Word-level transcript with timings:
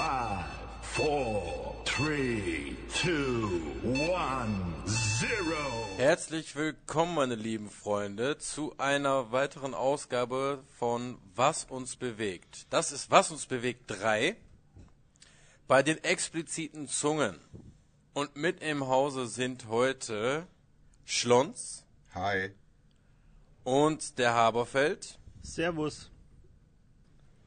Five, 0.00 0.46
four, 0.80 1.76
three, 1.84 2.74
two, 3.02 3.60
one, 3.84 4.72
zero. 4.86 5.88
Herzlich 5.98 6.56
willkommen, 6.56 7.14
meine 7.16 7.34
lieben 7.34 7.68
Freunde, 7.68 8.38
zu 8.38 8.72
einer 8.78 9.30
weiteren 9.30 9.74
Ausgabe 9.74 10.64
von 10.78 11.18
Was 11.34 11.64
uns 11.64 11.96
bewegt. 11.96 12.66
Das 12.70 12.92
ist 12.92 13.10
Was 13.10 13.30
uns 13.30 13.44
bewegt 13.44 13.82
3 13.88 14.36
bei 15.68 15.82
den 15.82 16.02
expliziten 16.02 16.88
Zungen. 16.88 17.38
Und 18.14 18.36
mit 18.36 18.62
im 18.62 18.86
Hause 18.88 19.26
sind 19.26 19.68
heute 19.68 20.46
Schlons 21.04 21.84
Hi. 22.14 22.52
und 23.64 24.18
der 24.18 24.32
Haberfeld 24.32 25.18
Servus. 25.42 26.10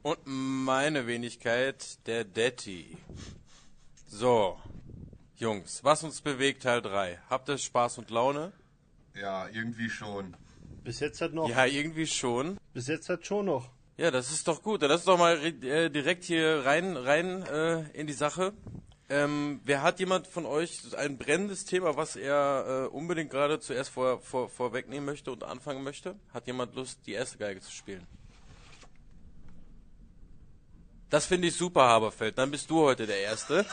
Und 0.04 0.20
meine 0.26 1.08
Wenigkeit, 1.08 2.06
der 2.06 2.26
Detti. 2.26 2.98
So, 4.06 4.60
Jungs, 5.38 5.84
Was 5.84 6.04
uns 6.04 6.22
bewegt 6.22 6.64
Teil 6.64 6.82
3. 6.82 7.20
Habt 7.30 7.50
ihr 7.50 7.58
Spaß 7.58 7.98
und 7.98 8.12
Laune? 8.12 8.54
Ja, 9.16 9.48
irgendwie 9.48 9.90
schon. 9.90 10.38
Bis 10.84 11.00
jetzt 11.00 11.22
hat 11.22 11.34
noch. 11.34 11.50
Ja, 11.50 11.66
irgendwie 11.66 12.06
schon. 12.06 12.58
Bis 12.74 12.88
jetzt 12.88 13.10
hat 13.10 13.26
schon 13.26 13.46
noch. 13.48 13.70
Ja, 13.98 14.12
das 14.12 14.32
ist 14.32 14.48
doch 14.48 14.62
gut. 14.62 14.82
Dann 14.82 14.90
lass 14.90 15.02
uns 15.02 15.06
doch 15.06 15.18
mal 15.18 15.38
äh, 15.44 15.90
direkt 15.90 16.24
hier 16.24 16.66
rein, 16.66 16.98
rein 16.98 17.44
äh, 17.44 17.90
in 17.92 18.08
die 18.08 18.14
Sache. 18.14 18.54
Ähm, 19.10 19.62
wer 19.64 19.82
hat 19.84 20.00
jemand 20.00 20.28
von 20.28 20.46
euch 20.46 20.96
ein 20.98 21.18
brennendes 21.18 21.66
Thema, 21.66 21.96
was 21.98 22.16
er 22.16 22.86
äh, 22.86 22.88
unbedingt 22.88 23.30
gerade 23.30 23.60
zuerst 23.60 23.92
vor, 23.92 24.20
vor, 24.22 24.50
vorwegnehmen 24.50 25.06
möchte 25.06 25.32
und 25.32 25.44
anfangen 25.44 25.84
möchte? 25.84 26.16
Hat 26.34 26.48
jemand 26.48 26.76
Lust, 26.76 27.00
die 27.06 27.14
erste 27.14 27.38
Geige 27.38 27.62
zu 27.62 27.72
spielen? 27.72 28.06
Das 31.14 31.28
finde 31.28 31.50
ich 31.50 31.56
super, 31.56 31.84
Haberfeld. 31.84 32.40
Dann 32.40 32.50
bist 32.50 32.72
du 32.72 32.80
heute 32.80 33.06
der 33.06 33.20
Erste. 33.20 33.64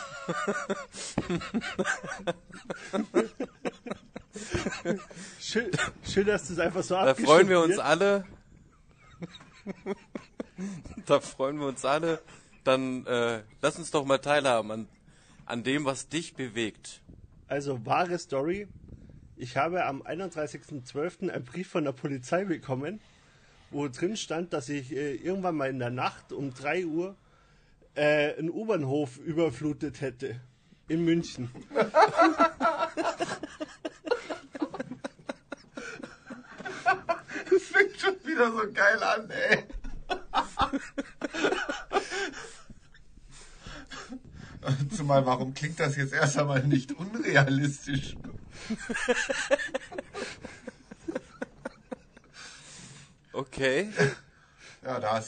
Schön, 5.40 5.70
schön 6.06 6.26
dass 6.26 6.46
du 6.48 6.52
es 6.52 6.58
einfach 6.58 6.82
so 6.82 6.96
Da 6.96 7.14
freuen 7.14 7.48
wir 7.48 7.60
uns 7.60 7.78
alle. 7.78 8.26
da 11.06 11.20
freuen 11.20 11.58
wir 11.58 11.68
uns 11.68 11.86
alle. 11.86 12.20
Dann 12.62 13.06
äh, 13.06 13.42
lass 13.62 13.78
uns 13.78 13.90
doch 13.90 14.04
mal 14.04 14.18
teilhaben 14.18 14.70
an, 14.70 14.86
an 15.46 15.64
dem, 15.64 15.86
was 15.86 16.10
dich 16.10 16.34
bewegt. 16.34 17.00
Also, 17.48 17.86
wahre 17.86 18.18
Story. 18.18 18.68
Ich 19.36 19.56
habe 19.56 19.86
am 19.86 20.02
31.12. 20.02 21.32
einen 21.32 21.46
Brief 21.46 21.70
von 21.70 21.84
der 21.84 21.92
Polizei 21.92 22.44
bekommen, 22.44 23.00
wo 23.70 23.88
drin 23.88 24.18
stand, 24.18 24.52
dass 24.52 24.68
ich 24.68 24.92
äh, 24.92 25.14
irgendwann 25.14 25.56
mal 25.56 25.70
in 25.70 25.78
der 25.78 25.88
Nacht 25.88 26.34
um 26.34 26.52
3 26.52 26.84
Uhr 26.84 27.16
äh, 27.94 28.34
einen 28.36 28.50
U-Bahnhof 28.50 29.18
überflutet 29.18 30.00
hätte. 30.00 30.40
In 30.88 31.04
München. 31.04 31.50
Das 37.50 37.62
fängt 37.62 38.00
schon 38.00 38.14
wieder 38.24 38.50
so 38.50 38.72
geil 38.72 39.02
an, 39.02 39.30
ey. 39.30 39.64
Zumal, 44.96 45.24
warum 45.26 45.54
klingt 45.54 45.78
das 45.80 45.96
jetzt 45.96 46.12
erst 46.12 46.38
einmal 46.38 46.62
nicht 46.64 46.92
unrealistisch? 46.92 48.16
Okay. 53.32 53.90
Ja, 54.82 54.98
da 55.00 55.24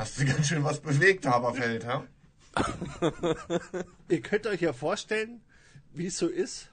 hast, 0.00 0.18
du 0.18 0.24
ganz 0.24 0.48
schön 0.48 0.64
was 0.64 0.80
bewegt, 0.80 1.26
Haberfeld, 1.26 1.86
ha? 1.86 2.04
Ihr 4.08 4.20
könnt 4.22 4.46
euch 4.46 4.60
ja 4.60 4.72
vorstellen, 4.72 5.40
wie 5.92 6.06
es 6.06 6.18
so 6.18 6.26
ist, 6.26 6.68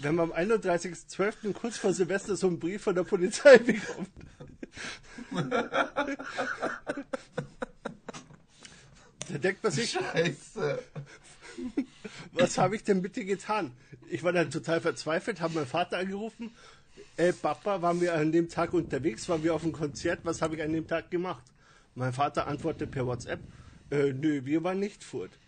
wenn 0.00 0.14
man 0.16 0.32
am 0.32 0.50
31.12. 0.50 1.52
kurz 1.52 1.76
vor 1.78 1.92
Silvester 1.92 2.34
so 2.36 2.48
einen 2.48 2.58
Brief 2.58 2.82
von 2.82 2.94
der 2.94 3.04
Polizei 3.04 3.58
bekommt. 3.58 4.08
da 9.28 9.38
denkt 9.38 9.62
man 9.62 9.72
sich, 9.72 9.90
Scheiße. 9.90 10.78
was 12.32 12.58
habe 12.58 12.76
ich 12.76 12.82
denn 12.82 13.02
bitte 13.02 13.24
getan? 13.24 13.72
Ich 14.10 14.22
war 14.24 14.32
dann 14.32 14.50
total 14.50 14.80
verzweifelt, 14.80 15.40
habe 15.40 15.54
meinen 15.54 15.66
Vater 15.66 15.98
angerufen. 15.98 16.50
Ey, 17.16 17.32
Papa, 17.32 17.82
waren 17.82 18.00
wir 18.00 18.14
an 18.14 18.32
dem 18.32 18.48
Tag 18.48 18.72
unterwegs? 18.72 19.28
Waren 19.28 19.44
wir 19.44 19.54
auf 19.54 19.62
einem 19.62 19.72
Konzert? 19.72 20.20
Was 20.24 20.40
habe 20.40 20.56
ich 20.56 20.62
an 20.62 20.72
dem 20.72 20.88
Tag 20.88 21.10
gemacht? 21.10 21.44
Mein 21.94 22.12
Vater 22.12 22.46
antwortete 22.46 22.86
per 22.86 23.06
WhatsApp, 23.06 23.40
äh, 23.90 24.12
nö, 24.12 24.44
wir 24.44 24.64
waren 24.64 24.80
nicht 24.80 25.04
fort. 25.04 25.38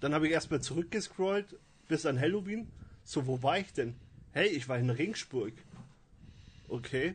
Dann 0.00 0.12
habe 0.12 0.26
ich 0.26 0.32
erstmal 0.32 0.60
zurückgescrollt 0.60 1.56
bis 1.88 2.04
an 2.04 2.20
Halloween. 2.20 2.68
So, 3.04 3.26
wo 3.26 3.42
war 3.42 3.58
ich 3.58 3.72
denn? 3.72 3.94
Hey, 4.32 4.48
ich 4.48 4.68
war 4.68 4.78
in 4.78 4.90
Ringsburg. 4.90 5.54
Okay. 6.68 7.14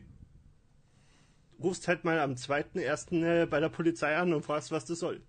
Rufst 1.62 1.86
halt 1.86 2.04
mal 2.04 2.18
am 2.18 2.34
2.1. 2.34 3.22
äh, 3.24 3.46
bei 3.46 3.60
der 3.60 3.68
Polizei 3.68 4.16
an 4.16 4.32
und 4.32 4.44
fragst, 4.44 4.72
was 4.72 4.84
das 4.84 4.98
soll. 4.98 5.20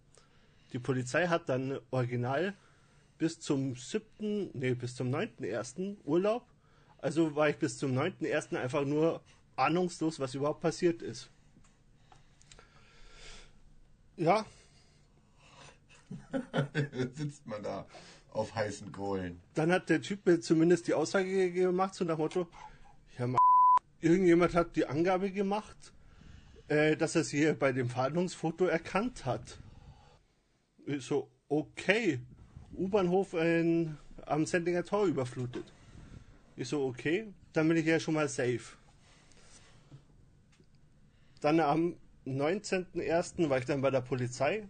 Die 0.71 0.79
Polizei 0.79 1.27
hat 1.27 1.49
dann 1.49 1.79
original 1.91 2.55
bis 3.19 3.39
zum 3.39 3.75
7., 3.75 4.49
nee, 4.53 4.73
bis 4.73 4.95
zum 4.95 5.13
9.1. 5.13 5.97
Urlaub. 6.03 6.47
Also 6.97 7.35
war 7.35 7.49
ich 7.49 7.57
bis 7.57 7.77
zum 7.77 7.91
9.1. 7.95 8.57
einfach 8.57 8.83
nur 8.85 9.21
ahnungslos, 9.55 10.19
was 10.19 10.33
überhaupt 10.33 10.61
passiert 10.61 11.03
ist. 11.03 11.29
Ja, 14.17 14.45
Sitzt 17.13 17.45
man 17.45 17.63
da 17.63 17.85
auf 18.31 18.53
heißen 18.55 18.91
Kohlen. 18.91 19.39
dann 19.53 19.71
hat 19.71 19.89
der 19.89 20.01
Typ 20.01 20.25
mir 20.25 20.39
zumindest 20.39 20.87
die 20.87 20.93
Aussage 20.93 21.51
gemacht, 21.51 21.93
so 21.93 22.03
nach 22.03 22.17
Motto, 22.17 22.47
ja, 23.17 23.27
Ma 23.27 23.37
irgendjemand 24.01 24.53
hat 24.55 24.75
die 24.75 24.85
Angabe 24.85 25.31
gemacht, 25.31 25.93
äh, 26.67 26.97
dass 26.97 27.15
er 27.15 27.23
sie 27.23 27.37
hier 27.37 27.53
bei 27.53 27.71
dem 27.71 27.89
Fahndungsfoto 27.89 28.65
erkannt 28.65 29.25
hat. 29.25 29.59
Ich 30.85 31.05
so, 31.05 31.29
okay, 31.47 32.19
U-Bahnhof 32.75 33.33
am 33.33 34.45
Sendinger 34.45 34.83
Tor 34.83 35.05
überflutet. 35.05 35.71
Ich 36.55 36.67
so, 36.67 36.85
okay, 36.85 37.31
dann 37.53 37.67
bin 37.67 37.77
ich 37.77 37.85
ja 37.85 37.99
schon 37.99 38.15
mal 38.15 38.27
safe. 38.27 38.75
Dann 41.39 41.59
am 41.59 41.95
19.01. 42.25 43.49
war 43.49 43.57
ich 43.57 43.65
dann 43.65 43.81
bei 43.81 43.91
der 43.91 44.01
Polizei. 44.01 44.67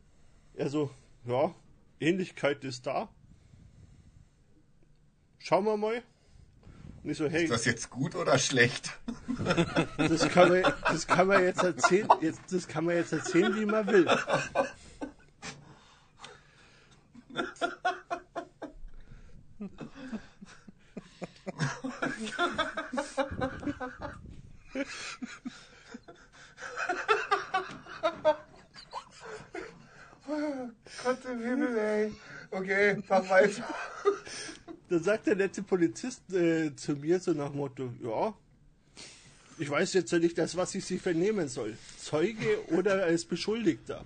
Er 0.56 0.70
so, 0.70 0.90
ja, 1.26 1.54
Ähnlichkeit 2.00 2.64
ist 2.64 2.88
da. 2.88 3.10
Schauen 5.40 5.66
wir 5.66 5.78
mal. 5.78 6.02
Und 7.04 7.10
ich 7.10 7.18
so, 7.18 7.28
hey, 7.28 7.44
Ist 7.44 7.52
das 7.52 7.66
jetzt 7.66 7.90
gut 7.90 8.16
oder 8.16 8.40
schlecht? 8.40 8.98
das 9.98 10.30
kann 10.30 10.50
man, 10.50 10.74
das 10.84 11.06
kann 11.06 11.28
man 11.28 11.44
jetzt 11.44 11.62
erzählen, 11.62 12.08
jetzt, 12.22 12.42
das 12.50 12.68
kann 12.68 12.86
man 12.86 12.96
jetzt 12.96 13.12
erzählen, 13.12 13.54
wie 13.56 13.66
man 13.66 13.86
will. 13.88 14.08
Gott 30.26 31.26
im 31.26 31.42
Himmel, 31.42 31.78
ey. 31.78 32.12
Okay, 32.52 33.02
mach 33.08 33.30
weiter. 33.30 33.64
Da 34.90 35.00
sagt 35.00 35.26
der 35.26 35.36
nette 35.36 35.64
Polizist 35.64 36.32
äh, 36.34 36.76
zu 36.76 36.96
mir 36.96 37.20
so 37.20 37.32
nach 37.32 37.52
Motto, 37.52 37.92
ja, 38.04 38.36
ich 39.58 39.70
weiß 39.70 39.94
jetzt 39.94 40.12
ja 40.12 40.20
nicht, 40.20 40.40
als 40.40 40.56
was 40.56 40.74
ich 40.76 40.84
sie 40.84 40.98
vernehmen 40.98 41.48
soll. 41.48 41.78
Zeuge 41.98 42.68
oder 42.72 43.04
als 43.04 43.24
Beschuldigter. 43.26 44.04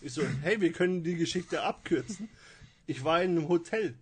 Ich 0.00 0.12
so, 0.12 0.22
hey, 0.42 0.60
wir 0.60 0.72
können 0.72 1.02
die 1.02 1.16
Geschichte 1.16 1.62
abkürzen. 1.62 2.28
Ich 2.86 3.04
war 3.04 3.22
in 3.22 3.32
einem 3.32 3.48
Hotel. 3.48 3.94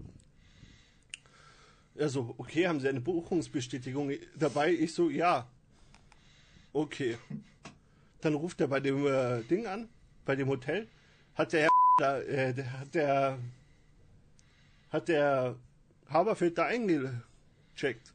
Er 1.97 2.09
so, 2.09 2.35
okay, 2.38 2.67
haben 2.67 2.81
Sie 2.81 2.88
eine 2.88 3.00
Buchungsbestätigung 3.00 4.12
dabei? 4.37 4.73
Ich 4.73 4.94
so, 4.94 5.11
ja. 5.11 5.49
Okay. 6.73 7.19
Dann 8.21 8.35
ruft 8.35 8.61
er 8.61 8.69
bei 8.69 8.81
dem 8.81 9.06
äh, 9.06 9.43
Ding 9.43 9.67
an, 9.67 9.88
bei 10.25 10.37
dem 10.37 10.49
Hotel. 10.49 10.88
Hat 11.35 11.53
der 11.53 11.63
Herr 11.63 11.71
äh, 12.29 12.55
hat 12.65 12.95
der, 12.95 13.39
hat 14.91 15.09
der 15.09 15.57
Haberfeld 16.09 16.59
da 16.59 16.67
eingecheckt. 16.67 18.13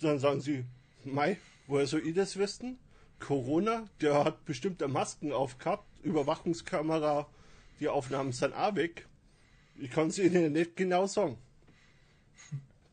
Dann 0.00 0.18
sagen 0.18 0.40
sie, 0.40 0.64
Mai, 1.04 1.38
woher 1.66 1.86
soll 1.86 2.06
ich 2.06 2.14
das 2.14 2.36
wissen? 2.36 2.78
Corona, 3.18 3.88
der 4.00 4.24
hat 4.24 4.44
bestimmt 4.44 4.86
Masken 4.86 5.32
aufgehabt, 5.32 5.84
Überwachungskamera, 6.02 7.28
die 7.78 7.88
Aufnahmen 7.88 8.32
sind 8.32 8.52
auch 8.54 8.74
weg. 8.74 9.06
Ich 9.76 9.90
kann 9.90 10.08
es 10.08 10.18
Ihnen 10.18 10.52
nicht 10.52 10.76
genau 10.76 11.06
sagen. 11.06 11.38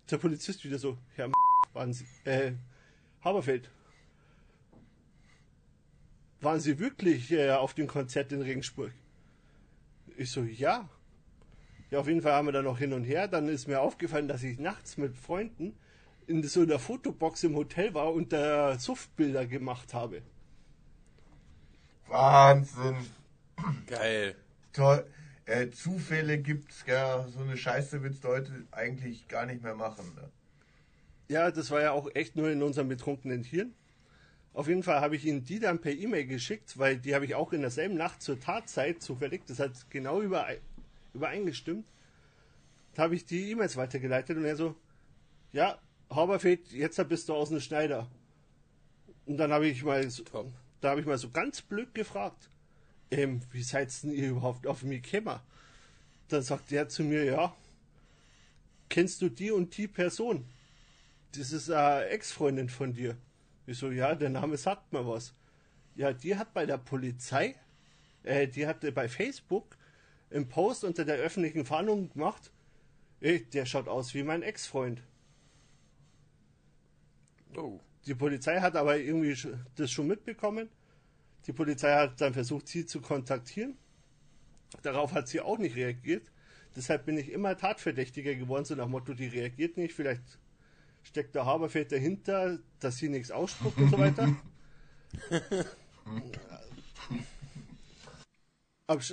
Der 0.10 0.18
Polizist 0.18 0.64
wieder 0.64 0.78
so, 0.78 0.98
Herr 1.16 1.26
M 1.26 1.34
waren 1.74 1.94
Sie, 1.94 2.06
äh, 2.26 2.54
Haberfeld, 3.24 3.70
waren 6.42 6.60
Sie 6.60 6.80
wirklich 6.80 7.32
äh, 7.32 7.52
auf 7.52 7.74
dem 7.74 7.88
Konzert 7.88 8.32
in 8.32 8.42
Regensburg? 8.42 8.92
Ich 10.18 10.32
so, 10.32 10.42
ja. 10.44 10.90
Ja, 11.92 12.00
auf 12.00 12.08
jeden 12.08 12.22
Fall 12.22 12.34
haben 12.34 12.48
wir 12.48 12.52
dann 12.52 12.66
noch 12.66 12.78
hin 12.78 12.94
und 12.94 13.04
her. 13.04 13.28
Dann 13.28 13.48
ist 13.48 13.68
mir 13.68 13.82
aufgefallen, 13.82 14.28
dass 14.28 14.44
ich 14.44 14.60
nachts 14.60 14.98
mit 14.98 15.18
Freunden 15.18 15.76
in 16.28 16.44
so 16.44 16.62
einer 16.62 16.78
Fotobox 16.78 17.44
im 17.44 17.56
Hotel 17.56 17.94
war 17.94 18.14
und 18.14 18.32
da 18.32 18.78
Suftbilder 18.78 19.48
gemacht 19.48 19.94
habe. 19.94 20.22
Wahnsinn. 22.08 22.98
Geil. 23.88 24.36
Toll. 24.74 25.06
Äh, 25.46 25.72
Zufälle 25.72 26.38
gibt's, 26.38 26.84
ja. 26.86 27.28
So 27.30 27.40
eine 27.40 27.58
Scheiße 27.58 28.04
willst 28.04 28.24
du 28.24 28.28
heute 28.30 28.52
eigentlich 28.72 29.28
gar 29.28 29.48
nicht 29.48 29.64
mehr 29.64 29.76
machen. 29.76 30.14
Ne? 30.16 30.30
Ja, 31.28 31.50
das 31.50 31.72
war 31.72 31.82
ja 31.82 31.92
auch 31.92 32.08
echt 32.14 32.36
nur 32.36 32.50
in 32.50 32.62
unserem 32.62 32.88
betrunkenen 32.88 33.44
Hirn. 33.44 33.74
Auf 34.54 34.68
jeden 34.68 34.84
Fall 34.84 35.00
habe 35.00 35.16
ich 35.16 35.26
ihnen 35.26 35.44
die 35.44 35.60
dann 35.60 35.80
per 35.80 35.92
E-Mail 35.92 36.26
geschickt, 36.26 36.78
weil 36.78 36.98
die 36.98 37.16
habe 37.16 37.26
ich 37.26 37.36
auch 37.36 37.54
in 37.54 37.62
derselben 37.62 37.96
Nacht 37.96 38.22
zur 38.22 38.40
Tatzeit 38.40 39.02
zufällig, 39.02 39.44
das 39.48 39.60
hat 39.60 39.72
genau 39.90 40.22
übere 40.22 40.60
übereingestimmt. 41.14 41.86
Da 42.94 43.04
habe 43.04 43.16
ich 43.16 43.26
die 43.26 43.52
E-Mails 43.52 43.78
weitergeleitet 43.78 44.38
und 44.38 44.46
er 44.46 44.56
so, 44.56 44.76
ja, 45.54 45.80
Hauberfeld, 46.10 46.72
jetzt 46.72 47.08
bist 47.08 47.30
du 47.30 47.34
aus 47.34 47.50
dem 47.50 47.60
Schneider. 47.60 48.08
Und 49.26 49.38
dann 49.38 49.52
habe 49.52 49.68
ich 49.68 49.84
mal 49.84 50.10
so, 50.10 50.24
da 50.82 50.90
habe 50.90 51.02
ich 51.02 51.08
mal 51.08 51.18
so 51.18 51.30
ganz 51.30 51.62
blöd 51.62 51.94
gefragt, 51.94 52.50
ähm, 53.12 53.42
wie 53.52 53.64
seid 53.64 53.92
denn 54.04 54.12
ihr 54.12 54.30
überhaupt 54.30 54.68
auf 54.68 54.84
mich 54.84 55.04
gekommen? 55.04 55.40
Dann 56.28 56.42
sagt 56.42 56.72
er 56.72 56.90
zu 56.90 57.04
mir, 57.04 57.24
ja, 57.24 57.56
kennst 58.88 59.22
du 59.22 59.30
die 59.30 59.52
und 59.52 59.76
die 59.78 59.88
Person? 59.88 60.46
Das 61.34 61.52
ist 61.52 61.70
eine 61.70 62.06
Ex-Freundin 62.08 62.70
von 62.70 62.94
dir. 62.94 63.16
Ich 63.70 63.78
so, 63.78 63.92
ja, 63.92 64.16
der 64.16 64.32
Name 64.32 64.58
sagt 64.58 64.92
mir 64.92 65.08
was. 65.08 65.36
Ja, 65.96 66.12
die 66.12 66.36
hat 66.36 66.56
bei 66.56 66.66
der 66.66 66.80
Polizei, 66.80 67.54
äh, 68.24 68.48
die 68.48 68.66
hatte 68.66 68.92
bei 68.92 69.08
Facebook 69.08 69.78
einen 70.32 70.50
Post 70.50 70.84
unter 70.84 71.06
der 71.06 71.18
öffentlichen 71.18 71.66
Fahndung 71.66 72.10
gemacht. 72.12 72.52
Ey, 73.22 73.46
der 73.46 73.68
schaut 73.68 73.88
aus 73.88 74.16
wie 74.16 74.24
mein 74.24 74.42
Ex-Freund. 74.42 75.04
Oh. 77.56 77.80
Die 78.08 78.16
Polizei 78.16 78.60
hat 78.60 78.76
aber 78.76 78.98
irgendwie 78.98 79.38
das 79.76 79.92
schon 79.92 80.08
mitbekommen. 80.08 80.70
Die 81.46 81.54
Polizei 81.54 81.94
hat 81.94 82.20
dann 82.22 82.34
versucht, 82.34 82.68
sie 82.68 82.88
zu 82.88 83.02
kontaktieren. 83.02 83.78
Darauf 84.82 85.14
hat 85.14 85.28
sie 85.28 85.42
auch 85.42 85.60
nicht 85.60 85.76
reagiert. 85.76 86.32
Deshalb 86.76 87.06
bin 87.06 87.20
ich 87.20 87.32
immer 87.32 87.56
tatverdächtiger 87.56 88.34
geworden, 88.34 88.66
so 88.66 88.74
nach 88.74 88.86
dem 88.86 88.92
Motto, 88.92 89.14
die 89.14 89.28
reagiert 89.28 89.78
nicht. 89.78 89.94
Vielleicht 89.94 90.40
steckt 91.04 91.36
der 91.36 91.46
Haberfeld 91.46 91.92
dahinter, 91.92 92.60
dass 92.80 92.98
sie 92.98 93.10
nichts 93.10 93.32
ausspuckt 93.32 93.78
und 93.78 93.90
so 93.90 93.98
weiter. 94.00 94.36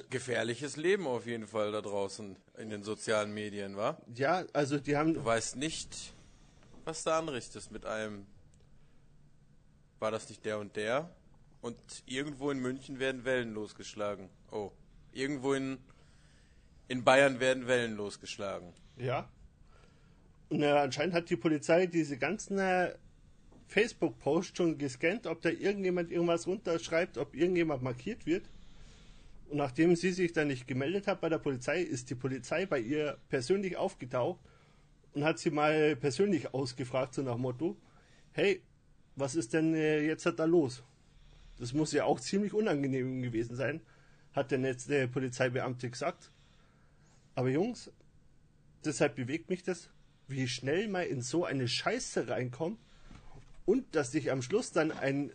Gefährliches 0.09 0.77
Leben 0.77 1.07
auf 1.07 1.27
jeden 1.27 1.47
Fall 1.47 1.71
da 1.71 1.83
draußen 1.83 2.37
in 2.57 2.71
den 2.71 2.83
sozialen 2.83 3.35
Medien, 3.35 3.77
wa? 3.77 4.01
ja, 4.15 4.45
also 4.55 4.79
die 4.79 4.97
haben 4.97 5.13
Du 5.13 5.23
weißt 5.23 5.57
nicht, 5.57 6.15
was 6.85 7.05
du 7.05 7.13
anrichtest 7.13 7.71
mit 7.71 7.85
einem. 7.85 8.27
War 9.99 10.11
das 10.11 10.29
nicht 10.29 10.45
der 10.47 10.59
und 10.59 10.77
der? 10.77 11.11
Und 11.61 11.77
irgendwo 12.07 12.51
in 12.51 12.59
München 12.61 12.99
werden 12.99 13.25
Wellen 13.25 13.53
losgeschlagen. 13.53 14.31
Oh. 14.51 14.71
Irgendwo 15.13 15.53
in, 15.53 15.79
in 16.89 17.03
Bayern 17.03 17.41
werden 17.41 17.67
Wellen 17.67 17.97
losgeschlagen. 17.97 18.73
Ja. 18.97 19.29
Und 20.49 20.63
äh, 20.63 20.67
anscheinend 20.67 21.15
hat 21.15 21.31
die 21.31 21.37
Polizei 21.37 21.87
diese 21.87 22.17
ganzen 22.17 22.59
äh, 22.59 22.95
Facebook-Posts 23.69 24.57
schon 24.57 24.79
gescannt, 24.79 25.27
ob 25.27 25.43
da 25.43 25.51
irgendjemand 25.51 26.11
irgendwas 26.11 26.47
runterschreibt, 26.47 27.19
ob 27.19 27.35
irgendjemand 27.35 27.83
markiert 27.83 28.27
wird. 28.27 28.49
Und 29.49 29.59
nachdem 29.59 29.97
sie 29.97 30.13
sich 30.13 30.33
dann 30.33 30.49
nicht 30.49 30.67
gemeldet 30.67 31.07
hat 31.07 31.21
bei 31.21 31.29
der 31.29 31.39
Polizei, 31.39 31.83
ist 31.83 32.11
die 32.11 32.15
Polizei 32.15 32.67
bei 32.67 32.81
ihr 32.81 33.19
persönlich 33.29 33.77
aufgetaucht 33.77 34.41
und 35.15 35.25
hat 35.25 35.39
sie 35.39 35.51
mal 35.51 35.97
persönlich 35.97 36.53
ausgefragt, 36.53 37.15
so 37.15 37.23
nach 37.23 37.37
Motto, 37.37 37.77
hey, 38.33 38.63
was 39.15 39.35
ist 39.35 39.53
denn 39.53 39.75
äh, 39.75 40.03
jetzt 40.03 40.27
da 40.27 40.45
los? 40.45 40.83
Das 41.59 41.73
muss 41.73 41.93
ja 41.93 42.05
auch 42.05 42.21
ziemlich 42.21 42.53
unangenehm 42.53 43.23
gewesen 43.23 43.57
sein, 43.57 43.81
hat 44.33 44.51
der 44.51 44.59
letzte 44.59 45.09
Polizeibeamte 45.09 45.89
gesagt. 45.89 46.31
Aber 47.35 47.49
Jungs, 47.49 47.91
deshalb 48.85 49.17
bewegt 49.17 49.49
mich 49.49 49.63
das, 49.63 49.89
wie 50.29 50.49
schnell 50.49 50.89
man 50.89 51.07
in 51.07 51.23
so 51.23 51.45
eine 51.45 51.69
Scheiße 51.69 52.29
reinkommt 52.29 52.79
und 53.65 53.95
dass 53.95 54.13
sich 54.13 54.31
am 54.31 54.43
Schluss 54.43 54.73
dann 54.73 54.91
ein 54.91 55.33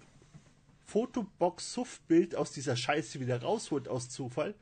Fotobox-Suff-Bild 0.86 2.36
aus 2.36 2.52
dieser 2.52 2.76
Scheiße 2.76 3.20
wieder 3.20 3.42
rausholt 3.42 3.88
aus 3.88 4.10
Zufall. 4.10 4.56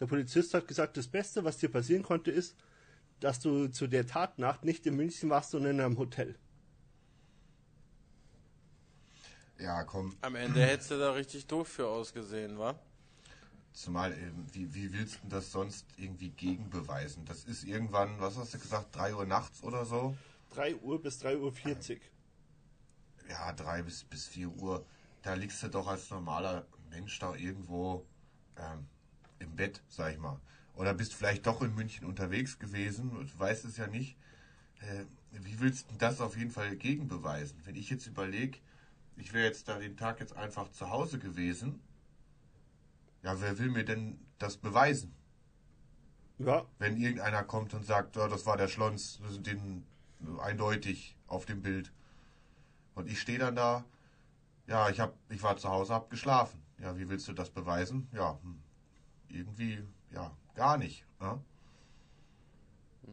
Der 0.00 0.06
Polizist 0.06 0.52
hat 0.54 0.66
gesagt, 0.66 0.96
das 0.96 1.06
Beste, 1.06 1.44
was 1.44 1.58
dir 1.58 1.70
passieren 1.70 2.02
konnte, 2.02 2.30
ist, 2.30 2.56
dass 3.20 3.40
du 3.40 3.68
zu 3.68 3.86
der 3.86 4.06
Tatnacht 4.06 4.64
nicht 4.64 4.84
in 4.86 4.96
München 4.96 5.30
warst, 5.30 5.52
sondern 5.52 5.76
in 5.76 5.80
einem 5.80 5.98
Hotel. 5.98 6.36
Ja, 9.58 9.84
komm. 9.84 10.16
Am 10.20 10.34
Ende 10.34 10.60
hättest 10.60 10.90
du 10.90 10.98
da 10.98 11.12
richtig 11.12 11.46
doof 11.46 11.68
für 11.68 11.88
ausgesehen, 11.88 12.58
wa? 12.58 12.78
Zumal, 13.76 14.14
ähm, 14.14 14.46
wie, 14.52 14.74
wie 14.74 14.90
willst 14.94 15.22
du 15.22 15.28
das 15.28 15.52
sonst 15.52 15.84
irgendwie 15.98 16.30
gegenbeweisen? 16.30 17.26
Das 17.26 17.44
ist 17.44 17.62
irgendwann, 17.62 18.18
was 18.20 18.38
hast 18.38 18.54
du 18.54 18.58
gesagt, 18.58 18.96
3 18.96 19.14
Uhr 19.14 19.26
nachts 19.26 19.62
oder 19.62 19.84
so? 19.84 20.16
3 20.54 20.76
Uhr 20.76 21.02
bis 21.02 21.22
3.40 21.22 21.40
Uhr. 21.40 21.52
40. 21.52 22.00
Ja, 23.28 23.52
3 23.52 23.82
bis, 23.82 24.04
bis 24.04 24.28
4 24.28 24.48
Uhr. 24.48 24.86
Da 25.20 25.34
liegst 25.34 25.62
du 25.62 25.68
doch 25.68 25.88
als 25.88 26.08
normaler 26.08 26.66
Mensch 26.88 27.18
da 27.18 27.34
irgendwo 27.34 28.06
ähm, 28.56 28.86
im 29.40 29.54
Bett, 29.54 29.82
sag 29.88 30.14
ich 30.14 30.18
mal. 30.18 30.40
Oder 30.74 30.94
bist 30.94 31.12
vielleicht 31.12 31.46
doch 31.46 31.60
in 31.60 31.74
München 31.74 32.06
unterwegs 32.06 32.58
gewesen 32.58 33.10
und 33.10 33.38
weißt 33.38 33.66
es 33.66 33.76
ja 33.76 33.88
nicht. 33.88 34.16
Äh, 34.80 35.04
wie 35.32 35.60
willst 35.60 35.90
du 35.90 35.96
das 35.98 36.22
auf 36.22 36.34
jeden 36.38 36.50
Fall 36.50 36.76
gegenbeweisen? 36.76 37.60
Wenn 37.66 37.76
ich 37.76 37.90
jetzt 37.90 38.06
überlege, 38.06 38.56
ich 39.18 39.34
wäre 39.34 39.44
jetzt 39.44 39.68
da 39.68 39.78
den 39.78 39.98
Tag 39.98 40.20
jetzt 40.20 40.34
einfach 40.34 40.70
zu 40.70 40.88
Hause 40.88 41.18
gewesen, 41.18 41.82
ja, 43.26 43.40
wer 43.40 43.58
will 43.58 43.70
mir 43.70 43.84
denn 43.84 44.20
das 44.38 44.56
beweisen? 44.56 45.12
Ja, 46.38 46.64
wenn 46.78 46.96
irgendeiner 46.96 47.42
kommt 47.42 47.74
und 47.74 47.84
sagt, 47.84 48.14
ja, 48.14 48.28
das 48.28 48.46
war 48.46 48.56
der 48.56 48.68
Schlons, 48.68 49.20
wir 49.20 49.30
sind 49.30 49.48
den 49.48 49.84
eindeutig 50.40 51.16
auf 51.26 51.44
dem 51.44 51.60
Bild. 51.60 51.92
Und 52.94 53.08
ich 53.08 53.20
stehe 53.20 53.40
dann 53.40 53.56
da, 53.56 53.84
ja, 54.68 54.90
ich 54.90 55.00
hab, 55.00 55.16
ich 55.28 55.42
war 55.42 55.56
zu 55.56 55.68
Hause, 55.68 55.92
hab 55.92 56.08
geschlafen. 56.08 56.62
Ja, 56.78 56.96
wie 56.96 57.08
willst 57.08 57.26
du 57.26 57.32
das 57.32 57.50
beweisen? 57.50 58.06
Ja, 58.12 58.38
hm, 58.42 58.62
irgendwie, 59.28 59.82
ja, 60.12 60.30
gar 60.54 60.78
nicht. 60.78 61.04
Ne? 61.18 61.42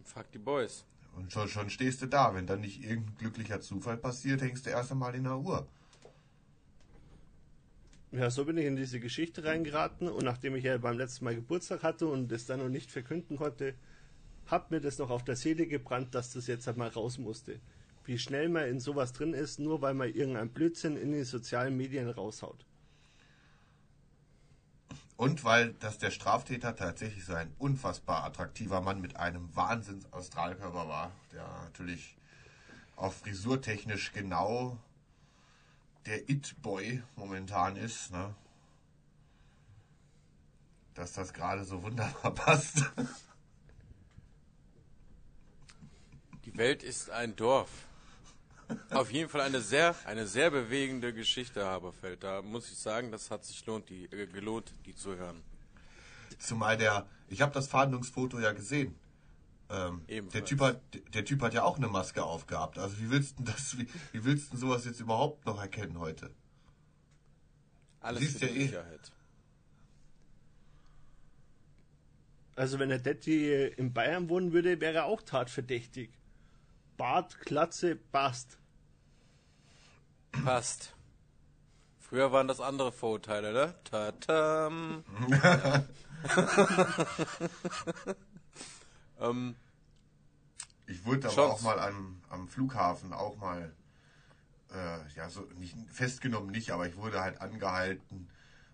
Fuck 0.03 0.31
die 0.31 0.37
Boys. 0.37 0.85
Und 1.15 1.31
schon, 1.31 1.47
schon 1.47 1.71
stehst 1.71 2.03
du 2.03 2.07
da. 2.07 2.35
Wenn 2.35 2.45
dann 2.45 2.61
nicht 2.61 2.83
irgendein 2.83 3.17
glücklicher 3.17 3.61
Zufall 3.61 3.97
passiert, 3.97 4.41
hängst 4.41 4.67
du 4.67 4.69
erst 4.69 4.91
einmal 4.91 5.15
in 5.15 5.23
der 5.23 5.39
Uhr. 5.39 5.67
Ja, 8.15 8.29
so 8.29 8.45
bin 8.45 8.59
ich 8.59 8.65
in 8.65 8.75
diese 8.75 8.99
Geschichte 8.99 9.43
reingeraten 9.43 10.07
und 10.07 10.23
nachdem 10.23 10.55
ich 10.55 10.63
ja 10.63 10.77
beim 10.77 10.99
letzten 10.99 11.25
Mal 11.25 11.33
Geburtstag 11.33 11.81
hatte 11.81 12.05
und 12.05 12.31
es 12.31 12.45
dann 12.45 12.59
noch 12.59 12.69
nicht 12.69 12.91
verkünden 12.91 13.37
konnte, 13.37 13.73
hat 14.45 14.69
mir 14.69 14.79
das 14.79 14.99
noch 14.99 15.09
auf 15.09 15.23
der 15.23 15.35
Seele 15.35 15.65
gebrannt, 15.65 16.13
dass 16.13 16.31
das 16.31 16.45
jetzt 16.45 16.67
einmal 16.67 16.89
raus 16.89 17.17
musste. 17.17 17.59
Wie 18.05 18.19
schnell 18.19 18.49
man 18.49 18.67
in 18.67 18.79
sowas 18.79 19.13
drin 19.13 19.33
ist, 19.33 19.57
nur 19.57 19.81
weil 19.81 19.95
man 19.95 20.13
irgendein 20.13 20.49
Blödsinn 20.49 20.95
in 20.95 21.11
die 21.11 21.23
sozialen 21.23 21.75
Medien 21.75 22.07
raushaut. 22.07 22.67
Und 25.17 25.43
weil 25.43 25.73
das 25.79 25.97
der 25.97 26.11
Straftäter 26.11 26.75
tatsächlich 26.75 27.25
so 27.25 27.33
ein 27.33 27.51
unfassbar 27.57 28.25
attraktiver 28.25 28.81
Mann 28.81 29.01
mit 29.01 29.15
einem 29.15 29.55
Wahnsinns-Astralkörper 29.55 30.87
war, 30.87 31.11
der 31.31 31.47
natürlich 31.63 32.15
auch 32.95 33.13
frisurtechnisch 33.13 34.11
genau 34.11 34.77
der 36.05 36.29
It-Boy 36.29 37.01
momentan 37.15 37.75
ist, 37.75 38.11
ne? 38.11 38.35
Dass 40.93 41.13
das 41.13 41.33
gerade 41.33 41.63
so 41.63 41.81
wunderbar 41.81 42.31
passt. 42.35 42.83
Die 46.45 46.57
Welt 46.57 46.83
ist 46.83 47.09
ein 47.09 47.35
Dorf. 47.35 47.69
Auf 48.89 49.11
jeden 49.11 49.29
Fall 49.29 49.41
eine 49.41 49.61
sehr, 49.61 49.95
eine 50.05 50.27
sehr 50.27 50.51
bewegende 50.51 51.13
Geschichte, 51.13 51.65
Haberfeld. 51.65 52.23
Da 52.23 52.41
muss 52.41 52.71
ich 52.71 52.77
sagen, 52.77 53.11
das 53.11 53.31
hat 53.31 53.45
sich 53.45 53.65
lohnt, 53.65 53.89
die, 53.89 54.05
äh, 54.05 54.27
gelohnt, 54.27 54.73
die 54.85 54.95
zu 54.95 55.15
hören. 55.15 55.41
Zumal 56.39 56.77
der, 56.77 57.07
ich 57.29 57.41
habe 57.41 57.53
das 57.53 57.67
Fahndungsfoto 57.67 58.39
ja 58.39 58.51
gesehen. 58.51 58.95
Ähm, 59.73 60.05
der, 60.07 60.45
typ 60.45 60.61
hat, 60.61 60.81
der 61.15 61.25
Typ 61.25 61.41
hat 61.41 61.55
ja 61.55 61.63
auch 61.63 61.77
eine 61.77 61.87
Maske 61.87 62.23
aufgehabt. 62.23 62.77
Also 62.77 62.99
wie 62.99 63.09
willst 63.09 63.39
du 63.39 63.43
das, 63.43 63.75
wie, 63.77 63.87
wie 64.11 64.23
willst 64.23 64.53
du 64.53 64.57
sowas 64.57 64.85
jetzt 64.85 64.99
überhaupt 64.99 65.47
noch 65.47 65.59
erkennen 65.59 65.99
heute? 65.99 66.29
Alles 67.99 68.21
Siehst 68.21 68.39
für 68.39 68.45
ja 68.45 68.51
die 68.51 68.59
eh. 68.59 68.65
Sicherheit. 68.65 69.11
Also 72.55 72.77
wenn 72.77 72.89
der 72.89 72.99
Detti 72.99 73.51
in 73.51 73.93
Bayern 73.93 74.29
wohnen 74.29 74.53
würde, 74.53 74.79
wäre 74.79 74.97
er 74.97 75.05
auch 75.05 75.23
tatverdächtig. 75.23 76.11
Bart, 76.97 77.39
Glatze, 77.39 77.95
Bast. 77.95 78.59
Passt. 80.31 80.95
Früher 81.97 82.31
waren 82.31 82.47
das 82.47 82.59
andere 82.59 82.91
Vorurteile, 82.91 83.53
ne? 83.53 83.73
Tatam. 83.85 85.03
ähm, 89.23 89.55
Ich 90.87 91.05
wurde 91.05 91.29
aber 91.29 91.53
auch 91.53 91.61
mal 91.61 91.79
am, 91.79 92.21
am 92.29 92.47
Flughafen 92.47 93.13
auch 93.13 93.37
mal, 93.37 93.73
äh, 94.71 95.15
ja, 95.15 95.29
so 95.29 95.41
nicht 95.57 95.75
festgenommen 95.89 96.51
nicht, 96.51 96.71
aber 96.71 96.87
ich 96.87 96.97
wurde 96.97 97.21
halt 97.21 97.41
angehalten 97.41 98.27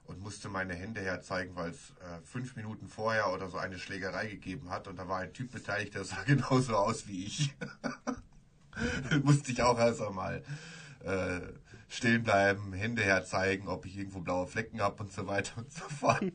und 0.06 0.22
musste 0.22 0.50
meine 0.50 0.74
Hände 0.74 1.02
herzeigen, 1.02 1.56
weil 1.56 1.70
es 1.70 1.92
äh, 2.02 2.22
fünf 2.24 2.56
Minuten 2.56 2.88
vorher 2.88 3.32
oder 3.32 3.48
so 3.50 3.58
eine 3.58 3.78
Schlägerei 3.78 4.28
gegeben 4.28 4.72
hat 4.72 4.88
und 4.88 4.98
da 4.98 5.08
war 5.08 5.20
ein 5.20 5.34
Typ 5.34 5.52
beteiligt, 5.52 5.94
der 5.94 6.04
sah 6.04 6.24
genauso 6.26 6.76
aus 6.76 7.08
wie 7.08 7.26
ich. 7.26 7.56
musste 9.24 9.52
ich 9.52 9.62
auch 9.62 9.78
erst 9.78 10.02
einmal 10.02 10.44
äh, 11.04 11.42
stehen 11.88 12.24
bleiben, 12.24 12.74
Hände 12.74 13.04
herzeigen, 13.04 13.68
ob 13.68 13.86
ich 13.86 13.98
irgendwo 13.98 14.20
blaue 14.20 14.48
Flecken 14.48 14.82
habe 14.82 15.04
und 15.04 15.12
so 15.12 15.28
weiter 15.28 15.58
und 15.58 15.72
so 15.72 15.88
fort. 15.90 16.24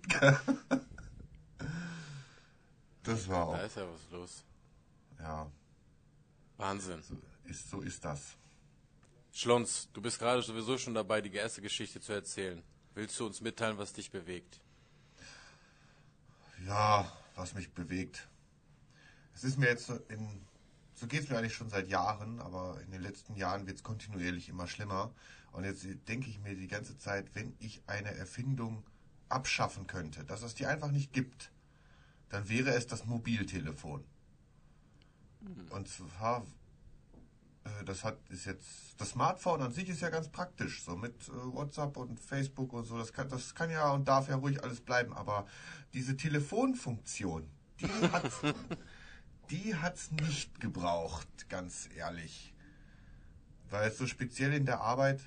das 3.05 3.29
war 3.29 3.53
da 3.53 3.63
auch, 3.63 3.67
ist 3.67 3.77
ja 3.77 3.87
was 3.89 4.11
los. 4.11 4.45
ja, 5.21 5.51
Wahnsinn. 6.57 7.03
ist, 7.45 7.71
so 7.71 7.81
ist 7.81 8.05
das. 8.05 8.37
Schlons, 9.33 9.89
du 9.93 10.01
bist 10.01 10.19
gerade 10.19 10.43
sowieso 10.43 10.79
schon 10.79 10.95
dabei, 10.95 11.21
die 11.21 11.33
erste 11.33 11.61
Geschichte 11.61 12.01
zu 12.01 12.13
erzählen. 12.13 12.63
Willst 12.95 13.19
du 13.19 13.27
uns 13.27 13.41
mitteilen, 13.41 13.79
was 13.79 13.93
dich 13.93 14.11
bewegt? 14.11 14.61
Ja, 16.65 17.11
was 17.35 17.55
mich 17.55 17.73
bewegt. 17.73 18.29
Es 19.35 19.43
ist 19.43 19.59
mir 19.59 19.67
jetzt 19.67 19.87
so 19.87 19.95
in, 20.09 20.47
so 20.95 21.07
geht 21.09 21.25
es 21.25 21.29
mir 21.29 21.39
eigentlich 21.39 21.55
schon 21.55 21.69
seit 21.69 21.89
Jahren, 21.89 22.41
aber 22.41 22.81
in 22.83 22.93
den 22.93 23.03
letzten 23.03 23.35
Jahren 23.35 23.67
wird 23.67 23.79
es 23.79 23.83
kontinuierlich 23.83 24.49
immer 24.49 24.69
schlimmer. 24.69 25.13
Und 25.53 25.65
jetzt 25.65 25.85
denke 26.09 26.31
ich 26.31 26.39
mir 26.39 26.55
die 26.55 26.69
ganze 26.69 26.97
Zeit, 26.97 27.35
wenn 27.35 27.57
ich 27.59 27.83
eine 27.87 28.15
Erfindung 28.15 28.85
abschaffen 29.29 29.87
könnte, 29.87 30.25
dass 30.25 30.43
es 30.43 30.55
die 30.55 30.67
einfach 30.67 30.93
nicht 30.93 31.13
gibt, 31.13 31.51
dann 32.29 32.49
wäre 32.49 32.71
es 32.71 32.87
das 32.87 33.05
Mobiltelefon. 33.05 34.05
Und 35.71 35.89
zwar, 35.89 36.47
äh, 37.65 37.85
das 37.85 38.05
hat 38.05 38.19
ist 38.31 38.47
jetzt 38.47 38.85
das 38.99 39.11
Smartphone 39.11 39.61
an 39.61 39.73
sich 39.73 39.89
ist 39.89 40.01
ja 40.01 40.11
ganz 40.11 40.29
praktisch, 40.29 40.83
so 40.83 40.97
mit 40.97 41.29
äh, 41.29 41.33
WhatsApp 41.33 41.97
und 41.97 42.19
Facebook 42.19 42.73
und 42.73 42.85
so. 42.85 42.97
Das 42.99 43.13
kann, 43.13 43.29
das 43.29 43.55
kann 43.55 43.71
ja 43.71 43.91
und 43.91 44.09
darf 44.09 44.29
ja 44.29 44.37
ruhig 44.37 44.63
alles 44.63 44.81
bleiben. 44.81 45.13
Aber 45.13 45.47
diese 45.93 46.17
Telefonfunktion, 46.17 47.49
die 47.81 47.87
hat's, 48.13 48.41
die 49.51 49.75
hat's 49.77 50.11
nicht 50.13 50.61
gebraucht, 50.61 51.49
ganz 51.49 51.89
ehrlich, 51.97 52.55
weil 53.71 53.89
es 53.89 53.99
so 53.99 54.07
speziell 54.07 54.55
in 54.55 54.65
der 54.65 54.81
Arbeit 54.81 55.21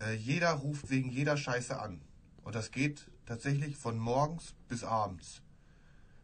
äh, 0.00 0.14
jeder 0.14 0.52
ruft 0.52 0.90
wegen 0.90 1.10
jeder 1.10 1.36
Scheiße 1.36 1.78
an 1.78 2.00
und 2.42 2.54
das 2.54 2.70
geht 2.70 3.10
tatsächlich 3.26 3.76
von 3.76 3.98
morgens 3.98 4.54
bis 4.68 4.84
abends. 4.84 5.42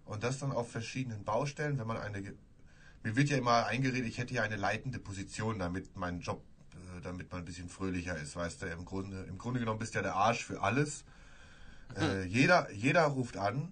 Und 0.06 0.25
das 0.25 0.38
dann 0.38 0.52
auf 0.52 0.70
verschiedenen 0.70 1.25
Baustellen, 1.25 1.78
wenn 1.78 1.86
man 1.86 1.98
eine 1.98 2.34
mir 3.06 3.14
wird 3.14 3.28
ja 3.28 3.36
immer 3.36 3.66
eingeredet, 3.66 4.08
ich 4.08 4.18
hätte 4.18 4.34
ja 4.34 4.42
eine 4.42 4.56
leitende 4.56 4.98
Position, 4.98 5.60
damit 5.60 5.96
mein 5.96 6.18
Job, 6.18 6.42
äh, 6.72 7.00
damit 7.02 7.30
man 7.30 7.42
ein 7.42 7.44
bisschen 7.44 7.68
fröhlicher 7.68 8.16
ist, 8.16 8.34
weißt 8.34 8.62
du, 8.62 8.66
im 8.66 8.84
Grunde, 8.84 9.22
im 9.28 9.38
Grunde 9.38 9.60
genommen 9.60 9.78
bist 9.78 9.94
du 9.94 9.98
ja 9.98 10.02
der 10.02 10.16
Arsch 10.16 10.44
für 10.44 10.60
alles. 10.60 11.04
Äh, 11.96 12.25
jeder, 12.25 12.68
jeder 12.72 13.04
ruft 13.04 13.36
an, 13.36 13.70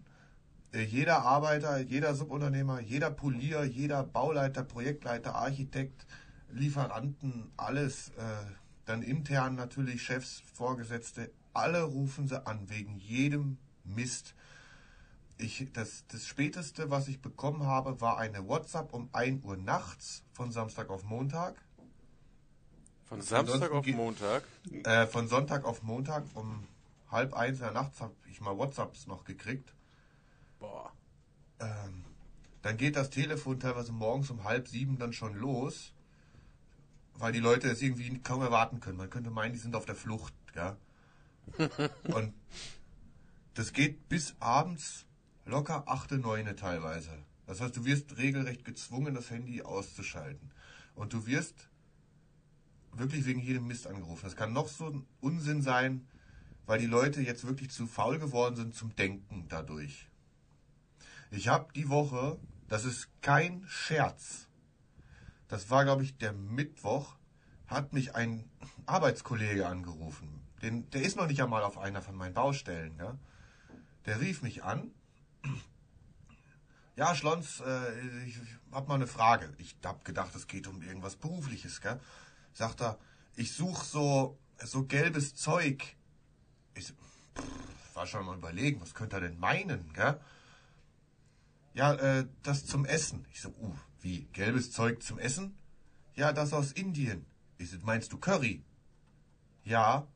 äh, 0.72 0.82
jeder 0.82 1.22
Arbeiter, 1.22 1.78
jeder 1.80 2.14
Subunternehmer, 2.14 2.78
jeder 2.78 3.10
Polier, 3.10 3.64
jeder 3.64 4.04
Bauleiter, 4.04 4.62
Projektleiter, 4.62 5.34
Architekt, 5.34 6.06
Lieferanten, 6.52 7.50
alles, 7.56 8.10
äh, 8.10 8.22
dann 8.84 9.02
intern 9.02 9.56
natürlich 9.56 10.02
Chefs, 10.02 10.44
Vorgesetzte, 10.52 11.32
alle 11.52 11.82
rufen 11.82 12.28
sie 12.28 12.46
an 12.46 12.70
wegen 12.70 12.98
jedem 12.98 13.56
Mist. 13.82 14.34
Ich, 15.36 15.66
das, 15.72 16.04
das 16.08 16.26
späteste, 16.26 16.90
was 16.90 17.08
ich 17.08 17.20
bekommen 17.20 17.66
habe, 17.66 18.00
war 18.00 18.18
eine 18.18 18.46
WhatsApp 18.46 18.92
um 18.92 19.08
1 19.12 19.44
Uhr 19.44 19.56
nachts 19.56 20.22
von 20.32 20.52
Samstag 20.52 20.90
auf 20.90 21.02
Montag. 21.04 21.56
Von 23.04 23.20
Samstag 23.20 23.72
auf 23.72 23.86
Montag? 23.86 24.44
Äh, 24.84 25.06
von 25.06 25.28
Sonntag 25.28 25.64
auf 25.64 25.82
Montag 25.82 26.24
um 26.34 26.66
halb 27.10 27.34
eins 27.34 27.58
in 27.58 27.64
der 27.64 27.72
Nacht 27.72 28.00
habe 28.00 28.14
ich 28.30 28.40
mal 28.40 28.56
WhatsApps 28.56 29.06
noch 29.06 29.24
gekriegt. 29.24 29.74
Boah. 30.58 30.92
Ähm, 31.60 32.04
dann 32.62 32.76
geht 32.76 32.96
das 32.96 33.10
Telefon 33.10 33.60
teilweise 33.60 33.92
morgens 33.92 34.30
um 34.30 34.44
halb 34.44 34.68
sieben 34.68 34.98
dann 34.98 35.12
schon 35.12 35.34
los, 35.34 35.92
weil 37.14 37.32
die 37.32 37.40
Leute 37.40 37.68
es 37.68 37.82
irgendwie 37.82 38.18
kaum 38.20 38.40
erwarten 38.40 38.80
können. 38.80 38.96
Man 38.96 39.10
könnte 39.10 39.30
meinen, 39.30 39.52
die 39.52 39.58
sind 39.58 39.76
auf 39.76 39.84
der 39.84 39.94
Flucht, 39.94 40.34
ja. 40.54 40.76
Und 42.04 42.32
das 43.54 43.72
geht 43.72 44.08
bis 44.08 44.34
abends 44.40 45.06
locker 45.44 45.84
achte, 45.86 46.18
neune 46.18 46.56
teilweise. 46.56 47.10
Das 47.46 47.60
heißt, 47.60 47.76
du 47.76 47.84
wirst 47.84 48.16
regelrecht 48.16 48.64
gezwungen, 48.64 49.14
das 49.14 49.30
Handy 49.30 49.62
auszuschalten. 49.62 50.50
Und 50.94 51.12
du 51.12 51.26
wirst 51.26 51.68
wirklich 52.92 53.26
wegen 53.26 53.40
jedem 53.40 53.66
Mist 53.66 53.86
angerufen. 53.86 54.24
Das 54.24 54.36
kann 54.36 54.52
noch 54.52 54.68
so 54.68 54.86
ein 54.86 55.06
Unsinn 55.20 55.62
sein, 55.62 56.06
weil 56.66 56.78
die 56.78 56.86
Leute 56.86 57.20
jetzt 57.20 57.46
wirklich 57.46 57.70
zu 57.70 57.86
faul 57.86 58.18
geworden 58.18 58.56
sind 58.56 58.74
zum 58.74 58.94
Denken 58.96 59.46
dadurch. 59.48 60.08
Ich 61.30 61.48
habe 61.48 61.72
die 61.74 61.88
Woche, 61.88 62.38
das 62.68 62.84
ist 62.84 63.08
kein 63.20 63.64
Scherz, 63.66 64.48
das 65.48 65.70
war, 65.70 65.84
glaube 65.84 66.02
ich, 66.02 66.16
der 66.16 66.32
Mittwoch, 66.32 67.16
hat 67.66 67.92
mich 67.92 68.14
ein 68.14 68.44
Arbeitskollege 68.86 69.66
angerufen. 69.66 70.40
Den, 70.62 70.88
der 70.90 71.02
ist 71.02 71.16
noch 71.16 71.26
nicht 71.26 71.42
einmal 71.42 71.62
auf 71.62 71.78
einer 71.78 72.02
von 72.02 72.14
meinen 72.14 72.34
Baustellen. 72.34 72.96
Ja? 72.98 73.18
Der 74.06 74.20
rief 74.20 74.42
mich 74.42 74.64
an. 74.64 74.90
Ja, 76.96 77.14
Schlons, 77.14 77.60
äh, 77.60 78.24
ich 78.24 78.38
habe 78.70 78.86
mal 78.86 78.94
eine 78.94 79.08
Frage. 79.08 79.52
Ich 79.58 79.76
habe 79.84 80.04
gedacht, 80.04 80.34
es 80.34 80.46
geht 80.46 80.68
um 80.68 80.80
irgendwas 80.80 81.16
Berufliches. 81.16 81.80
Gell? 81.80 82.00
Sagt 82.52 82.82
er, 82.82 82.98
ich 83.34 83.52
suche 83.52 83.84
so, 83.84 84.38
so 84.62 84.84
gelbes 84.84 85.34
Zeug. 85.34 85.96
Ich 86.74 86.86
pff, 86.86 87.94
war 87.94 88.06
schon 88.06 88.24
mal 88.24 88.36
überlegen, 88.36 88.80
was 88.80 88.94
könnte 88.94 89.16
er 89.16 89.22
denn 89.22 89.38
meinen? 89.38 89.92
Gell? 89.92 90.20
Ja, 91.74 91.94
äh, 91.94 92.26
das 92.44 92.64
zum 92.64 92.84
Essen. 92.84 93.26
Ich 93.32 93.40
so, 93.40 93.48
uh, 93.48 93.74
wie, 94.00 94.24
gelbes 94.32 94.70
Zeug 94.70 95.02
zum 95.02 95.18
Essen? 95.18 95.56
Ja, 96.14 96.32
das 96.32 96.52
aus 96.52 96.70
Indien. 96.70 97.26
Ich 97.58 97.70
so, 97.70 97.78
meinst 97.82 98.12
du 98.12 98.18
Curry? 98.18 98.62
Ja. 99.64 100.06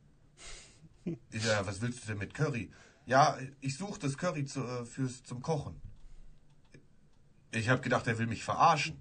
Ich 1.30 1.42
so, 1.42 1.48
ja, 1.48 1.66
was 1.66 1.80
willst 1.80 2.04
du 2.04 2.08
denn 2.08 2.18
mit 2.18 2.34
Curry? 2.34 2.70
Ja, 3.08 3.38
ich 3.62 3.78
suche 3.78 3.98
das 3.98 4.18
Curry 4.18 4.44
zu, 4.44 4.62
äh, 4.62 4.84
fürs, 4.84 5.22
zum 5.22 5.40
Kochen. 5.40 5.80
Ich 7.52 7.70
habe 7.70 7.80
gedacht, 7.80 8.06
er 8.06 8.18
will 8.18 8.26
mich 8.26 8.44
verarschen. 8.44 9.00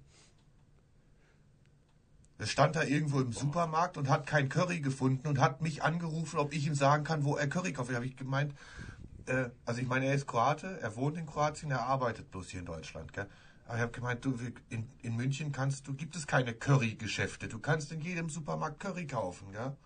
Er 2.38 2.46
stand 2.46 2.74
da 2.74 2.84
irgendwo 2.84 3.20
im 3.20 3.34
Supermarkt 3.34 3.98
und 3.98 4.08
hat 4.08 4.26
kein 4.26 4.48
Curry 4.48 4.80
gefunden 4.80 5.28
und 5.28 5.38
hat 5.38 5.60
mich 5.60 5.82
angerufen, 5.82 6.38
ob 6.38 6.54
ich 6.54 6.66
ihm 6.66 6.74
sagen 6.74 7.04
kann, 7.04 7.22
wo 7.24 7.36
er 7.36 7.48
Curry 7.48 7.74
kauft. 7.74 7.90
Da 7.90 7.96
habe 7.96 8.06
ich 8.06 8.16
gemeint, 8.16 8.54
äh, 9.26 9.50
also 9.66 9.82
ich 9.82 9.86
meine, 9.86 10.06
er 10.06 10.14
ist 10.14 10.26
Kroate, 10.26 10.80
er 10.80 10.96
wohnt 10.96 11.18
in 11.18 11.26
Kroatien, 11.26 11.70
er 11.70 11.82
arbeitet 11.82 12.30
bloß 12.30 12.48
hier 12.48 12.60
in 12.60 12.66
Deutschland, 12.66 13.12
gell? 13.12 13.28
Aber 13.66 13.76
ich 13.76 13.82
habe 13.82 13.92
gemeint, 13.92 14.24
du, 14.24 14.38
in, 14.70 14.88
in 15.02 15.16
München 15.16 15.52
kannst 15.52 15.86
du, 15.86 15.92
gibt 15.92 16.16
es 16.16 16.26
keine 16.26 16.54
Curry-Geschäfte. 16.54 17.46
Du 17.46 17.58
kannst 17.58 17.92
in 17.92 18.00
jedem 18.00 18.30
Supermarkt 18.30 18.80
Curry 18.80 19.06
kaufen, 19.06 19.52
gell? 19.52 19.76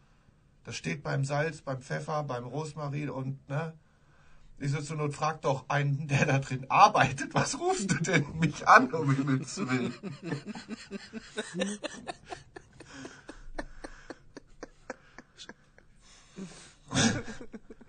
Das 0.62 0.76
steht 0.76 1.02
beim 1.02 1.24
Salz, 1.24 1.60
beim 1.60 1.82
Pfeffer, 1.82 2.22
beim 2.22 2.44
Rosmarin 2.44 3.10
und, 3.10 3.48
ne? 3.48 3.72
Ich 4.62 4.70
so 4.70 4.80
zur 4.80 4.96
Not, 4.96 5.12
frag 5.12 5.42
doch 5.42 5.68
einen, 5.68 6.06
der 6.06 6.24
da 6.24 6.38
drin 6.38 6.66
arbeitet, 6.68 7.34
was 7.34 7.58
rufst 7.58 7.90
du 7.90 7.96
denn 7.96 8.24
mich 8.38 8.68
an, 8.68 8.92
um 8.92 9.12
Himmels 9.14 9.58
Willen? 9.58 9.92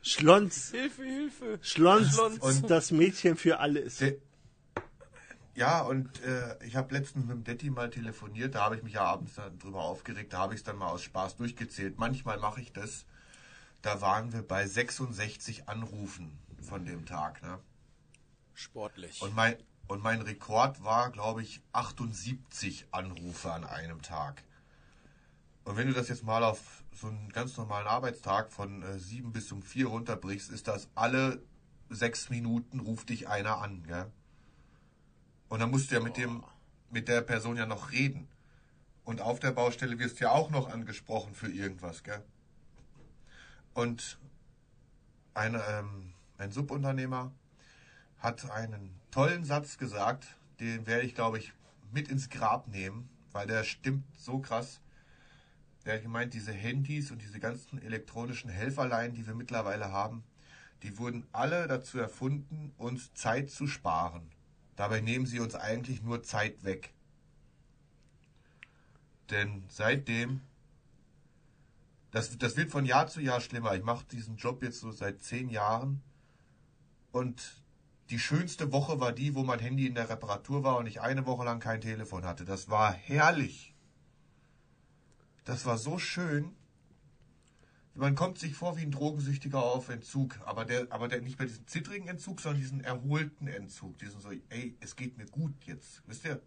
Schlons, 0.02 0.72
Hilfe, 0.72 1.04
Hilfe. 1.04 1.60
Schlons, 1.62 2.14
Schlons. 2.16 2.40
und 2.40 2.70
das 2.70 2.92
Mädchen 2.92 3.36
für 3.38 3.60
alles. 3.60 3.98
Der- 3.98 4.16
Ja, 5.56 5.82
und 5.82 6.22
äh, 6.24 6.58
ich 6.66 6.76
habe 6.76 6.94
letztens 6.96 7.26
mit 7.28 7.36
dem 7.38 7.44
Detti 7.44 7.70
mal 7.70 7.90
telefoniert, 7.90 8.56
da 8.56 8.64
habe 8.66 8.76
ich 8.76 8.84
mich 8.84 8.94
ja 8.94 9.04
abends 9.04 9.36
dann 9.36 9.58
drüber 9.60 9.84
aufgeregt, 9.84 10.34
da 10.34 10.40
habe 10.40 10.54
ich 10.56 10.62
es 10.62 10.64
dann 10.64 10.78
mal 10.78 10.88
aus 10.88 11.04
Spaß 11.04 11.38
durchgezählt. 11.38 11.98
Manchmal 12.00 12.40
mache 12.40 12.60
ich 12.60 12.74
das. 12.74 13.06
Da 13.82 14.02
waren 14.02 14.34
wir 14.34 14.42
bei 14.42 14.66
66 14.66 15.68
Anrufen 15.70 16.40
von 16.64 16.86
dem 16.86 17.06
Tag. 17.06 17.42
Ne? 17.42 17.60
Sportlich. 18.54 19.22
Und, 19.22 19.36
mein, 19.36 19.56
und 19.88 20.02
mein 20.02 20.22
Rekord 20.22 20.84
war, 20.84 21.12
glaube 21.12 21.42
ich, 21.42 21.62
78 21.74 22.88
Anrufe 22.92 23.52
an 23.52 23.64
einem 23.64 24.02
Tag. 24.02 24.44
Und 25.66 25.78
wenn 25.78 25.88
du 25.88 25.94
das 25.94 26.10
jetzt 26.10 26.24
mal 26.24 26.44
auf 26.44 26.84
so 26.94 27.08
einen 27.08 27.30
ganz 27.30 27.58
normalen 27.58 27.88
Arbeitstag 27.88 28.52
von 28.52 28.84
äh, 28.84 29.00
7 29.00 29.32
bis 29.32 29.52
um 29.52 29.62
4 29.62 29.88
runterbrichst, 29.88 30.52
ist 30.52 30.68
das 30.68 30.90
alle 30.96 31.42
sechs 31.90 32.30
Minuten 32.30 32.80
ruft 32.80 33.10
dich 33.10 33.28
einer 33.28 33.60
an. 33.60 33.84
Gell? 33.84 34.12
Und 35.50 35.60
dann 35.60 35.72
musst 35.72 35.92
du 35.92 35.96
ja 35.96 36.02
mit, 36.02 36.18
dem, 36.18 36.44
mit 36.90 37.08
der 37.08 37.22
Person 37.22 37.58
ja 37.58 37.66
noch 37.66 37.92
reden. 37.92 38.28
Und 39.04 39.22
auf 39.22 39.40
der 39.40 39.52
Baustelle 39.52 40.00
wirst 40.00 40.20
du 40.20 40.26
ja 40.26 40.32
auch 40.32 40.50
noch 40.50 40.70
angesprochen 40.70 41.34
für 41.34 41.50
irgendwas. 41.50 42.04
Gell? 42.04 42.24
Und 43.74 44.20
ein, 45.34 45.56
ähm, 45.56 46.13
ein 46.44 46.52
Subunternehmer, 46.52 47.34
hat 48.20 48.50
einen 48.52 48.94
tollen 49.12 49.46
Satz 49.46 49.78
gesagt, 49.78 50.28
den 50.60 50.86
werde 50.86 51.06
ich, 51.06 51.16
glaube 51.16 51.40
ich, 51.40 51.54
mit 51.92 52.10
ins 52.10 52.30
Grab 52.30 52.68
nehmen, 52.68 53.10
weil 53.32 53.48
der 53.48 53.64
stimmt 53.64 54.06
so 54.18 54.40
krass. 54.40 54.82
Der 55.86 55.96
hat 55.96 56.04
gemeint, 56.04 56.34
diese 56.34 56.54
Handys 56.54 57.12
und 57.12 57.22
diese 57.22 57.40
ganzen 57.40 57.82
elektronischen 57.82 58.50
Helferlein, 58.50 59.14
die 59.14 59.26
wir 59.26 59.36
mittlerweile 59.36 59.92
haben, 59.92 60.24
die 60.82 60.98
wurden 60.98 61.26
alle 61.32 61.68
dazu 61.68 61.98
erfunden, 61.98 62.74
uns 62.78 63.14
Zeit 63.14 63.50
zu 63.50 63.68
sparen. 63.68 64.30
Dabei 64.76 65.02
nehmen 65.02 65.26
sie 65.26 65.40
uns 65.40 65.56
eigentlich 65.56 66.02
nur 66.02 66.24
Zeit 66.24 66.64
weg. 66.64 66.94
Denn 69.30 69.64
seitdem, 69.70 70.42
das, 72.12 72.38
das 72.38 72.58
wird 72.58 72.70
von 72.70 72.86
Jahr 72.86 73.08
zu 73.08 73.22
Jahr 73.22 73.40
schlimmer. 73.40 73.76
Ich 73.76 73.84
mache 73.84 74.06
diesen 74.06 74.36
Job 74.36 74.62
jetzt 74.62 74.80
so 74.80 74.92
seit 74.92 75.22
zehn 75.22 75.50
Jahren 75.50 76.02
und 77.14 77.64
die 78.10 78.20
schönste 78.20 78.74
Woche 78.74 79.00
war 79.00 79.14
die, 79.14 79.34
wo 79.36 79.44
mein 79.44 79.60
Handy 79.60 79.88
in 79.88 79.96
der 79.96 80.10
Reparatur 80.10 80.64
war 80.64 80.78
und 80.78 80.88
ich 80.88 81.00
eine 81.00 81.26
Woche 81.26 81.46
lang 81.46 81.60
kein 81.60 81.80
Telefon 81.80 82.26
hatte. 82.26 82.44
Das 82.44 82.70
war 82.70 82.92
herrlich. 82.92 83.74
Das 85.46 85.66
war 85.66 85.78
so 85.78 85.98
schön. 85.98 86.52
Man 87.96 88.16
kommt 88.16 88.40
sich 88.40 88.56
vor 88.56 88.78
wie 88.78 88.82
ein 88.82 88.92
Drogensüchtiger 88.92 89.62
auf 89.62 89.90
Entzug, 89.90 90.40
aber 90.46 90.66
der, 90.66 90.88
aber 90.90 91.08
der 91.08 91.22
nicht 91.22 91.38
mehr 91.38 91.48
diesen 91.48 91.68
zittrigen 91.68 92.08
Entzug, 92.08 92.42
sondern 92.42 92.60
diesen 92.62 92.82
erholten 92.82 93.48
Entzug. 93.48 94.00
Diesen 94.00 94.20
so, 94.20 94.32
ey, 94.50 94.76
es 94.80 94.96
geht 94.96 95.18
mir 95.18 95.28
gut 95.28 95.54
jetzt. 95.66 96.02
Wisst 96.08 96.26
ihr? 96.26 96.42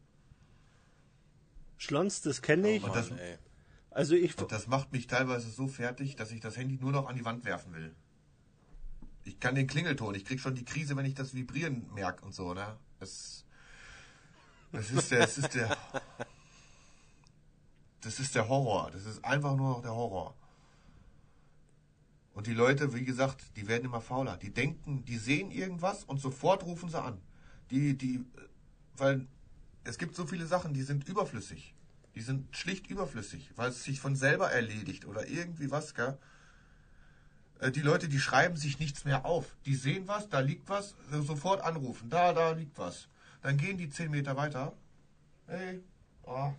Schlons, 1.76 2.22
das 2.22 2.42
kenne 2.42 2.70
ich. 2.70 2.82
Mann, 2.82 2.92
das-. 2.92 3.12
Also 3.90 4.16
ich, 4.16 4.36
Und 4.36 4.50
das 4.50 4.66
macht 4.66 4.90
mich 4.92 5.06
teilweise 5.06 5.48
so 5.48 5.68
fertig, 5.68 6.16
dass 6.16 6.32
ich 6.32 6.40
das 6.40 6.56
Handy 6.56 6.76
nur 6.76 6.90
noch 6.90 7.08
an 7.08 7.14
die 7.14 7.24
Wand 7.24 7.44
werfen 7.44 7.72
will. 7.72 7.94
Ich 9.26 9.40
kann 9.40 9.56
den 9.56 9.66
Klingelton, 9.66 10.14
ich 10.14 10.24
krieg 10.24 10.38
schon 10.38 10.54
die 10.54 10.64
Krise, 10.64 10.96
wenn 10.96 11.04
ich 11.04 11.14
das 11.14 11.34
Vibrieren 11.34 11.92
merke 11.92 12.24
und 12.24 12.32
so, 12.32 12.54
ne? 12.54 12.76
Es, 13.00 13.44
es 14.70 14.92
ist 14.92 15.10
der, 15.10 15.20
es 15.20 15.36
ist 15.36 15.54
der, 15.54 15.76
das 18.02 18.20
ist 18.20 18.36
der 18.36 18.48
Horror. 18.48 18.92
Das 18.92 19.04
ist 19.04 19.24
einfach 19.24 19.56
nur 19.56 19.70
noch 19.70 19.82
der 19.82 19.90
Horror. 19.90 20.36
Und 22.34 22.46
die 22.46 22.54
Leute, 22.54 22.94
wie 22.94 23.04
gesagt, 23.04 23.56
die 23.56 23.66
werden 23.66 23.84
immer 23.84 24.00
fauler. 24.00 24.36
Die 24.36 24.54
denken, 24.54 25.04
die 25.04 25.18
sehen 25.18 25.50
irgendwas 25.50 26.04
und 26.04 26.20
sofort 26.20 26.62
rufen 26.64 26.88
sie 26.88 27.02
an. 27.02 27.20
Die, 27.72 27.98
die, 27.98 28.24
weil 28.96 29.26
es 29.82 29.98
gibt 29.98 30.14
so 30.14 30.24
viele 30.24 30.46
Sachen, 30.46 30.72
die 30.72 30.82
sind 30.82 31.08
überflüssig. 31.08 31.74
Die 32.14 32.20
sind 32.20 32.54
schlicht 32.54 32.86
überflüssig, 32.86 33.50
weil 33.56 33.70
es 33.70 33.82
sich 33.82 33.98
von 33.98 34.14
selber 34.14 34.52
erledigt 34.52 35.04
oder 35.04 35.26
irgendwie 35.26 35.72
was, 35.72 35.94
gell? 35.94 36.16
Äh, 37.60 37.70
Die 37.70 37.80
Leute, 37.80 38.08
die 38.08 38.18
schreiben 38.18 38.56
sich 38.56 38.78
nichts 38.78 39.04
mehr 39.04 39.24
auf. 39.24 39.56
Die 39.66 39.74
sehen 39.74 40.06
was, 40.08 40.28
da 40.28 40.40
liegt 40.40 40.68
was, 40.68 40.94
äh, 41.12 41.20
sofort 41.20 41.62
anrufen. 41.62 42.10
Da, 42.10 42.32
da 42.32 42.52
liegt 42.52 42.78
was. 42.78 43.08
Dann 43.42 43.56
gehen 43.56 43.78
die 43.78 43.88
zehn 43.88 44.10
Meter 44.10 44.36
weiter. 44.36 44.72
Hey, 45.46 45.80
oh. 46.24 46.52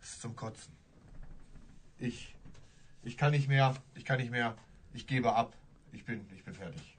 Das 0.00 0.10
ist 0.10 0.22
zum 0.22 0.36
Kotzen. 0.36 0.72
Ich, 1.98 2.34
ich 3.02 3.16
kann 3.16 3.32
nicht 3.32 3.48
mehr, 3.48 3.74
ich 3.94 4.04
kann 4.04 4.18
nicht 4.18 4.30
mehr, 4.30 4.56
ich 4.94 5.06
gebe 5.06 5.34
ab. 5.34 5.54
Ich 5.92 6.04
bin, 6.04 6.24
ich 6.34 6.44
bin 6.44 6.54
fertig. 6.54 6.96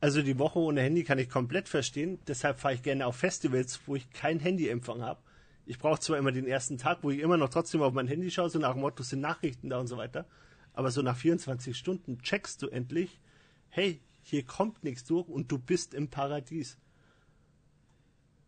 also 0.00 0.22
die 0.22 0.38
Woche 0.38 0.58
ohne 0.60 0.80
Handy 0.82 1.04
kann 1.04 1.18
ich 1.18 1.28
komplett 1.28 1.68
verstehen. 1.68 2.18
Deshalb 2.28 2.60
fahre 2.60 2.74
ich 2.74 2.82
gerne 2.82 3.06
auf 3.06 3.16
Festivals, 3.16 3.80
wo 3.86 3.96
ich 3.96 4.08
kein 4.10 4.38
Handyempfang 4.38 5.02
habe. 5.02 5.20
Ich 5.66 5.78
brauche 5.78 6.00
zwar 6.00 6.18
immer 6.18 6.32
den 6.32 6.46
ersten 6.46 6.78
Tag, 6.78 6.98
wo 7.02 7.10
ich 7.10 7.18
immer 7.20 7.36
noch 7.36 7.48
trotzdem 7.50 7.82
auf 7.82 7.92
mein 7.92 8.06
Handy 8.08 8.30
schaue, 8.30 8.50
so 8.50 8.58
nach 8.58 8.72
dem 8.72 8.80
Motto 8.80 9.02
sind 9.02 9.20
Nachrichten 9.20 9.68
da 9.68 9.78
und 9.78 9.86
so 9.88 9.96
weiter. 9.96 10.26
Aber 10.74 10.90
so 10.90 11.02
nach 11.02 11.16
24 11.16 11.76
Stunden 11.76 12.18
checkst 12.20 12.62
du 12.62 12.68
endlich, 12.68 13.20
hey, 13.68 14.00
hier 14.22 14.44
kommt 14.44 14.84
nichts 14.84 15.04
durch 15.04 15.28
und 15.28 15.50
du 15.50 15.58
bist 15.58 15.94
im 15.94 16.08
Paradies. 16.08 16.78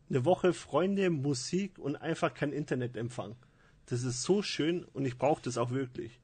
Eine 0.09 0.25
Woche 0.25 0.53
Freunde, 0.53 1.11
Musik 1.11 1.79
und 1.79 1.97
einfach 1.97 2.33
kein 2.33 2.53
Internetempfang. 2.53 3.37
Das 3.87 4.03
ist 4.03 4.23
so 4.23 4.43
schön 4.43 4.85
und 4.85 5.05
ich 5.05 5.19
brauche 5.19 5.43
das 5.43 5.59
auch 5.59 5.71
wirklich. 5.71 6.21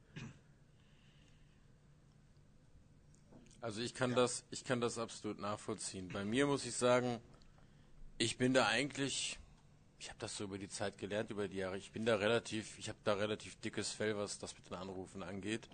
Also 3.61 3.83
ich 3.83 3.93
kann 3.93 4.15
das, 4.15 4.45
ich 4.51 4.65
kann 4.65 4.81
das 4.81 4.97
absolut 4.97 5.39
nachvollziehen. 5.39 6.09
Bei 6.09 6.25
mir 6.25 6.47
muss 6.47 6.65
ich 6.65 6.75
sagen, 6.75 7.21
ich 8.17 8.39
bin 8.39 8.55
da 8.55 8.67
eigentlich, 8.67 9.39
ich 9.99 10.09
habe 10.09 10.19
das 10.19 10.37
so 10.37 10.45
über 10.45 10.57
die 10.57 10.69
Zeit 10.69 10.97
gelernt, 10.97 11.31
über 11.31 11.47
die 11.47 11.59
Jahre. 11.59 11.77
Ich 11.77 11.93
bin 11.93 12.07
da 12.07 12.17
relativ, 12.17 12.79
ich 12.79 12.89
habe 12.89 12.99
da 13.05 13.15
relativ 13.15 13.57
dickes 13.57 13.93
Fell, 13.93 14.17
was 14.17 14.39
das 14.39 14.55
mit 14.55 14.67
den 14.71 14.75
Anrufen 14.75 15.23
angeht. 15.23 15.69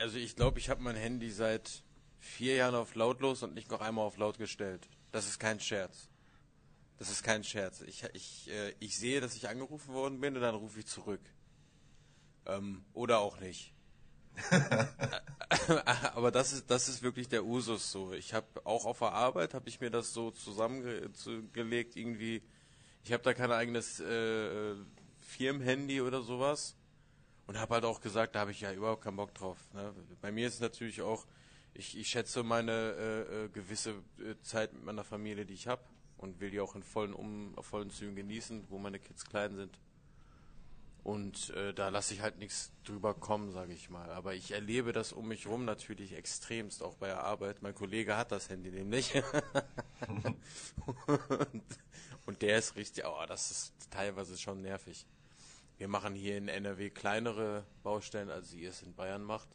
Also 0.00 0.18
ich 0.18 0.36
glaube, 0.36 0.58
ich 0.58 0.68
habe 0.68 0.82
mein 0.82 0.96
Handy 0.96 1.30
seit 1.30 1.82
vier 2.18 2.56
Jahren 2.56 2.74
auf 2.74 2.94
lautlos 2.94 3.42
und 3.42 3.54
nicht 3.54 3.70
noch 3.70 3.80
einmal 3.80 4.04
auf 4.04 4.16
laut 4.16 4.38
gestellt. 4.38 4.88
Das 5.12 5.26
ist 5.26 5.38
kein 5.38 5.60
Scherz. 5.60 6.08
Das 6.98 7.10
ist 7.10 7.22
kein 7.22 7.44
Scherz. 7.44 7.80
Ich, 7.82 8.04
ich, 8.12 8.50
äh, 8.50 8.74
ich 8.78 8.98
sehe, 8.98 9.20
dass 9.20 9.34
ich 9.34 9.48
angerufen 9.48 9.94
worden 9.94 10.20
bin 10.20 10.36
und 10.36 10.42
dann 10.42 10.54
rufe 10.54 10.80
ich 10.80 10.86
zurück. 10.86 11.22
Ähm, 12.46 12.84
oder 12.92 13.20
auch 13.20 13.40
nicht. 13.40 13.72
Aber 16.14 16.30
das 16.30 16.52
ist 16.52 16.70
das 16.70 16.88
ist 16.88 17.02
wirklich 17.02 17.28
der 17.28 17.44
Usus 17.44 17.90
so. 17.90 18.12
Ich 18.12 18.32
habe 18.32 18.46
auch 18.64 18.84
auf 18.84 19.00
der 19.00 19.12
Arbeit 19.12 19.54
habe 19.54 19.68
ich 19.68 19.80
mir 19.80 19.90
das 19.90 20.12
so 20.12 20.30
zusammengelegt 20.30 21.96
irgendwie. 21.96 22.42
Ich 23.02 23.12
habe 23.12 23.22
da 23.22 23.34
kein 23.34 23.50
eigenes 23.50 24.00
äh, 24.00 24.74
Firmenhandy 25.18 26.00
oder 26.00 26.22
sowas 26.22 26.76
und 27.50 27.58
habe 27.58 27.74
halt 27.74 27.84
auch 27.84 28.00
gesagt, 28.00 28.36
da 28.36 28.40
habe 28.40 28.52
ich 28.52 28.60
ja 28.60 28.72
überhaupt 28.72 29.02
keinen 29.02 29.16
Bock 29.16 29.34
drauf. 29.34 29.58
Ne? 29.74 29.92
Bei 30.20 30.30
mir 30.30 30.46
ist 30.46 30.54
es 30.54 30.60
natürlich 30.60 31.02
auch, 31.02 31.26
ich, 31.74 31.98
ich 31.98 32.06
schätze 32.06 32.44
meine 32.44 32.70
äh, 32.70 33.46
äh, 33.46 33.48
gewisse 33.48 33.90
äh, 34.20 34.36
Zeit 34.40 34.72
mit 34.72 34.84
meiner 34.84 35.02
Familie, 35.02 35.44
die 35.44 35.54
ich 35.54 35.66
habe 35.66 35.82
und 36.16 36.38
will 36.38 36.52
die 36.52 36.60
auch 36.60 36.76
in 36.76 36.84
vollen 36.84 37.12
um 37.12 37.56
vollen 37.60 37.90
Zügen 37.90 38.14
genießen, 38.14 38.66
wo 38.68 38.78
meine 38.78 39.00
Kids 39.00 39.24
klein 39.24 39.56
sind. 39.56 39.80
Und 41.02 41.50
äh, 41.50 41.74
da 41.74 41.88
lasse 41.88 42.14
ich 42.14 42.20
halt 42.20 42.38
nichts 42.38 42.70
drüber 42.84 43.14
kommen, 43.14 43.50
sage 43.50 43.72
ich 43.72 43.90
mal. 43.90 44.12
Aber 44.12 44.32
ich 44.34 44.52
erlebe 44.52 44.92
das 44.92 45.12
um 45.12 45.26
mich 45.26 45.48
rum 45.48 45.64
natürlich 45.64 46.12
extremst, 46.12 46.84
auch 46.84 46.94
bei 46.94 47.08
der 47.08 47.24
Arbeit. 47.24 47.62
Mein 47.62 47.74
Kollege 47.74 48.16
hat 48.16 48.30
das 48.30 48.48
Handy 48.48 48.70
nämlich. 48.70 49.12
und, 50.06 51.64
und 52.26 52.42
der 52.42 52.58
ist 52.58 52.76
richtig, 52.76 53.04
oh, 53.06 53.26
das 53.26 53.50
ist 53.50 53.72
teilweise 53.90 54.38
schon 54.38 54.62
nervig. 54.62 55.04
Wir 55.80 55.88
machen 55.88 56.14
hier 56.14 56.36
in 56.36 56.48
NRW 56.48 56.90
kleinere 56.90 57.64
Baustellen, 57.82 58.28
als 58.28 58.52
ihr 58.52 58.68
es 58.68 58.82
in 58.82 58.94
Bayern 58.94 59.22
macht. 59.22 59.48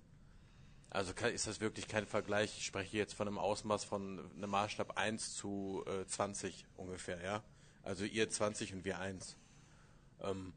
Also 0.89 1.13
ist 1.27 1.45
das 1.45 1.61
wirklich 1.61 1.87
kein 1.87 2.07
Vergleich. 2.07 2.57
Ich 2.57 2.65
spreche 2.65 2.97
jetzt 2.97 3.13
von 3.13 3.27
einem 3.27 3.37
Ausmaß 3.37 3.83
von 3.83 4.31
einem 4.35 4.49
Maßstab 4.49 4.97
1 4.97 5.35
zu 5.35 5.85
äh, 5.85 6.03
20 6.07 6.65
ungefähr, 6.77 7.23
ja. 7.23 7.43
Also 7.83 8.05
ihr 8.05 8.27
20 8.27 8.73
und 8.73 8.85
wir 8.85 8.97
1. 8.97 9.37
Ähm, 10.21 10.53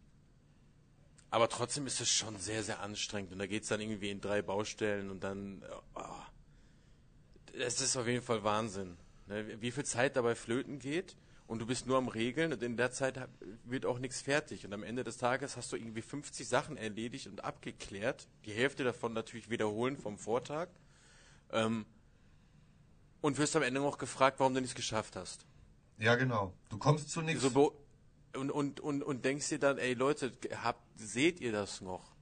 aber 1.29 1.51
trotzdem 1.51 1.87
ist 1.87 2.01
es 2.01 2.09
schon 2.09 2.39
sehr, 2.39 2.63
sehr 2.63 2.81
anstrengend. 2.81 3.33
Und 3.33 3.39
da 3.39 3.47
geht 3.47 3.65
es 3.65 3.69
dann 3.69 3.83
irgendwie 3.83 4.09
in 4.09 4.23
drei 4.23 4.41
Baustellen 4.41 5.11
und 5.11 5.23
dann. 5.23 5.63
Oh, 5.95 6.01
es 7.53 7.83
ist 7.83 7.95
auf 7.99 8.07
jeden 8.07 8.25
Fall 8.25 8.43
Wahnsinn. 8.43 8.97
Ne? 9.27 9.61
Wie 9.61 9.71
viel 9.71 9.85
Zeit 9.85 10.17
dabei 10.17 10.35
flöten 10.35 10.79
geht 10.79 11.15
und 11.49 11.61
du 11.61 11.67
bist 11.67 11.87
nur 11.87 11.97
am 11.97 12.09
Regeln 12.09 12.53
und 12.53 12.63
in 12.63 12.77
der 12.77 12.93
Zeit 12.93 13.19
wird 13.65 13.87
auch 13.87 13.99
nichts 13.99 14.21
fertig. 14.21 14.67
Und 14.67 14.75
am 14.75 14.83
Ende 14.83 15.03
des 15.03 15.17
Tages 15.17 15.57
hast 15.57 15.73
du 15.73 15.77
irgendwie 15.77 16.03
50 16.03 16.47
Sachen 16.47 16.77
erledigt 16.77 17.27
und 17.27 17.43
abgeklärt. 17.43 18.29
Die 18.45 18.53
Hälfte 18.53 18.85
davon 18.85 19.15
natürlich 19.15 19.49
wiederholen 19.49 19.97
vom 19.97 20.19
Vortag. 20.19 20.69
Ähm, 21.51 21.87
und 23.23 23.39
wirst 23.39 23.57
am 23.57 23.63
Ende 23.63 23.81
noch 23.81 23.97
gefragt, 23.97 24.39
warum 24.41 24.53
du 24.53 24.61
nichts 24.61 24.77
geschafft 24.77 25.17
hast. 25.17 25.47
Ja, 25.99 26.17
genau. 26.17 26.53
Du 26.69 26.77
kommst 26.77 27.11
zu 27.11 27.23
nichts. 27.23 27.43
So 27.43 27.75
und, 28.37 28.51
und, 28.51 28.81
und, 28.81 29.03
und 29.03 29.25
denkst 29.25 29.49
dir 29.49 29.59
dann, 29.59 29.79
ey 29.79 29.95
Leute, 29.95 30.33
habt, 30.63 30.83
seht 31.01 31.41
ihr 31.41 31.51
das 31.51 31.81
noch? 31.81 32.13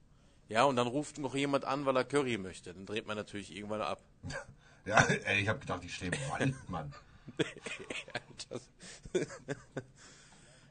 Ja, 0.47 0.63
und 0.63 0.77
dann 0.77 0.87
ruft 0.87 1.17
noch 1.17 1.35
jemand 1.35 1.65
an, 1.65 1.85
weil 1.85 1.97
er 1.97 2.05
Curry 2.05 2.37
möchte. 2.37 2.73
Dann 2.73 2.85
dreht 2.85 3.05
man 3.05 3.17
natürlich 3.17 3.53
irgendwann 3.53 3.81
ab. 3.81 4.01
Ja, 4.85 5.01
ey, 5.01 5.41
ich 5.41 5.49
habe 5.49 5.59
gedacht, 5.59 5.83
ich 5.83 5.93
stehe 5.93 6.09
im 6.09 6.31
Wald, 6.31 6.69
Mann. 6.69 6.93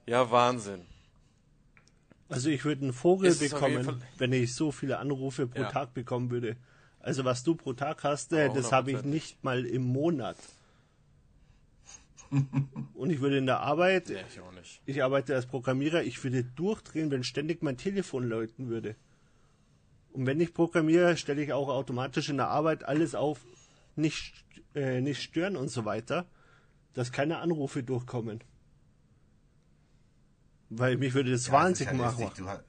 Ja, 0.07 0.31
Wahnsinn. 0.31 0.83
Also 2.29 2.49
ich 2.49 2.65
würde 2.65 2.83
einen 2.83 2.93
Vogel 2.93 3.31
Ist 3.31 3.41
bekommen, 3.41 4.03
wenn 4.19 4.33
ich 4.33 4.55
so 4.55 4.71
viele 4.71 4.99
Anrufe 4.99 5.47
pro 5.49 5.63
Ja. 5.63 5.71
Tag 5.71 5.95
bekommen 5.95 6.31
würde. 6.31 6.57
Also 7.01 7.25
was 7.25 7.43
du 7.43 7.55
pro 7.57 7.73
Tag 7.73 8.05
hast, 8.05 8.33
Aber 8.33 8.49
das 8.55 8.71
habe 8.73 8.93
ich 8.93 8.99
100%. 8.99 9.07
nicht 9.07 9.43
mal 9.45 9.65
im 9.67 9.83
Monat. 9.83 10.37
Und 12.95 13.11
ich 13.11 13.21
würde 13.21 13.39
in 13.39 13.47
der 13.47 13.61
Arbeit, 13.61 14.09
Nee, 14.09 14.17
ich 14.29 14.41
auch 14.41 14.53
nicht. 14.53 14.81
ich 14.87 15.03
arbeite 15.03 15.35
als 15.35 15.47
Programmierer, 15.47 16.03
ich 16.03 16.23
würde 16.25 16.43
durchdrehen, 16.43 17.11
wenn 17.13 17.23
ständig 17.23 17.63
mein 17.63 17.77
Telefon 17.77 18.29
läuten 18.29 18.69
würde. 18.69 18.97
Und 20.13 20.27
wenn 20.27 20.41
ich 20.41 20.53
programmiere, 20.55 21.17
stelle 21.17 21.43
ich 21.43 21.53
auch 21.53 21.69
automatisch 21.69 22.29
in 22.29 22.39
der 22.39 22.49
Arbeit 22.49 22.85
alles 22.85 23.15
auf, 23.15 23.45
nicht, 23.95 24.45
äh, 24.75 25.01
nicht 25.01 25.23
stören 25.23 25.57
und 25.57 25.69
so 25.69 25.85
weiter, 25.85 26.27
dass 26.97 27.13
keine 27.13 27.39
Anrufe 27.39 27.83
durchkommen. 27.83 28.43
Weil 30.71 30.97
mich 30.97 31.13
würde 31.13 31.31
das 31.31 31.47
Ja, 31.47 31.53
wahnsinnig 31.53 31.93
ist 31.93 32.19
ja 32.19 32.27
machen. 32.27 32.47
hat, 32.49 32.65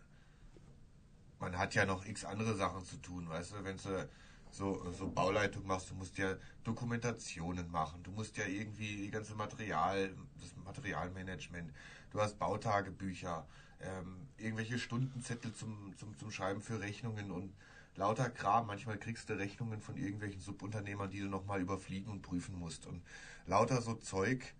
man 1.39 1.57
hat 1.57 1.73
ja 1.75 1.85
noch 1.85 2.05
x 2.05 2.25
andere 2.25 2.53
Sachen 2.55 2.83
zu 2.83 2.97
tun, 2.97 3.27
weißt 3.29 3.53
du, 3.53 3.63
wenn 3.63 3.77
du 3.77 4.09
so, 4.51 4.91
so 4.91 5.09
Bauleitung 5.09 5.65
machst, 5.65 5.89
du 5.91 5.95
musst 5.95 6.17
ja 6.17 6.35
Dokumentationen 6.65 7.71
machen, 7.71 8.03
du 8.03 8.11
musst 8.11 8.35
ja 8.35 8.45
irgendwie 8.45 8.97
die 8.97 9.11
ganze 9.11 9.33
Material, 9.33 10.13
das 10.41 10.53
Materialmanagement, 10.65 11.71
du 12.11 12.19
hast 12.19 12.37
Bautagebücher, 12.37 13.47
ähm, 13.79 14.27
irgendwelche 14.37 14.77
Stundenzettel 14.77 15.53
zum, 15.53 15.95
zum, 15.95 16.17
zum 16.17 16.31
Schreiben 16.31 16.61
für 16.61 16.81
Rechnungen 16.81 17.31
und 17.31 17.53
lauter 17.97 18.29
Kram. 18.29 18.67
Manchmal 18.67 18.97
kriegst 18.97 19.29
du 19.29 19.33
Rechnungen 19.33 19.81
von 19.81 19.97
irgendwelchen 19.97 20.39
Subunternehmern, 20.39 21.09
die 21.09 21.19
du 21.19 21.27
nochmal 21.27 21.61
überfliegen 21.61 22.11
und 22.11 22.21
prüfen 22.21 22.57
musst. 22.57 22.85
Und 22.85 23.03
lauter 23.45 23.81
so 23.81 23.95
Zeug, 23.95 24.53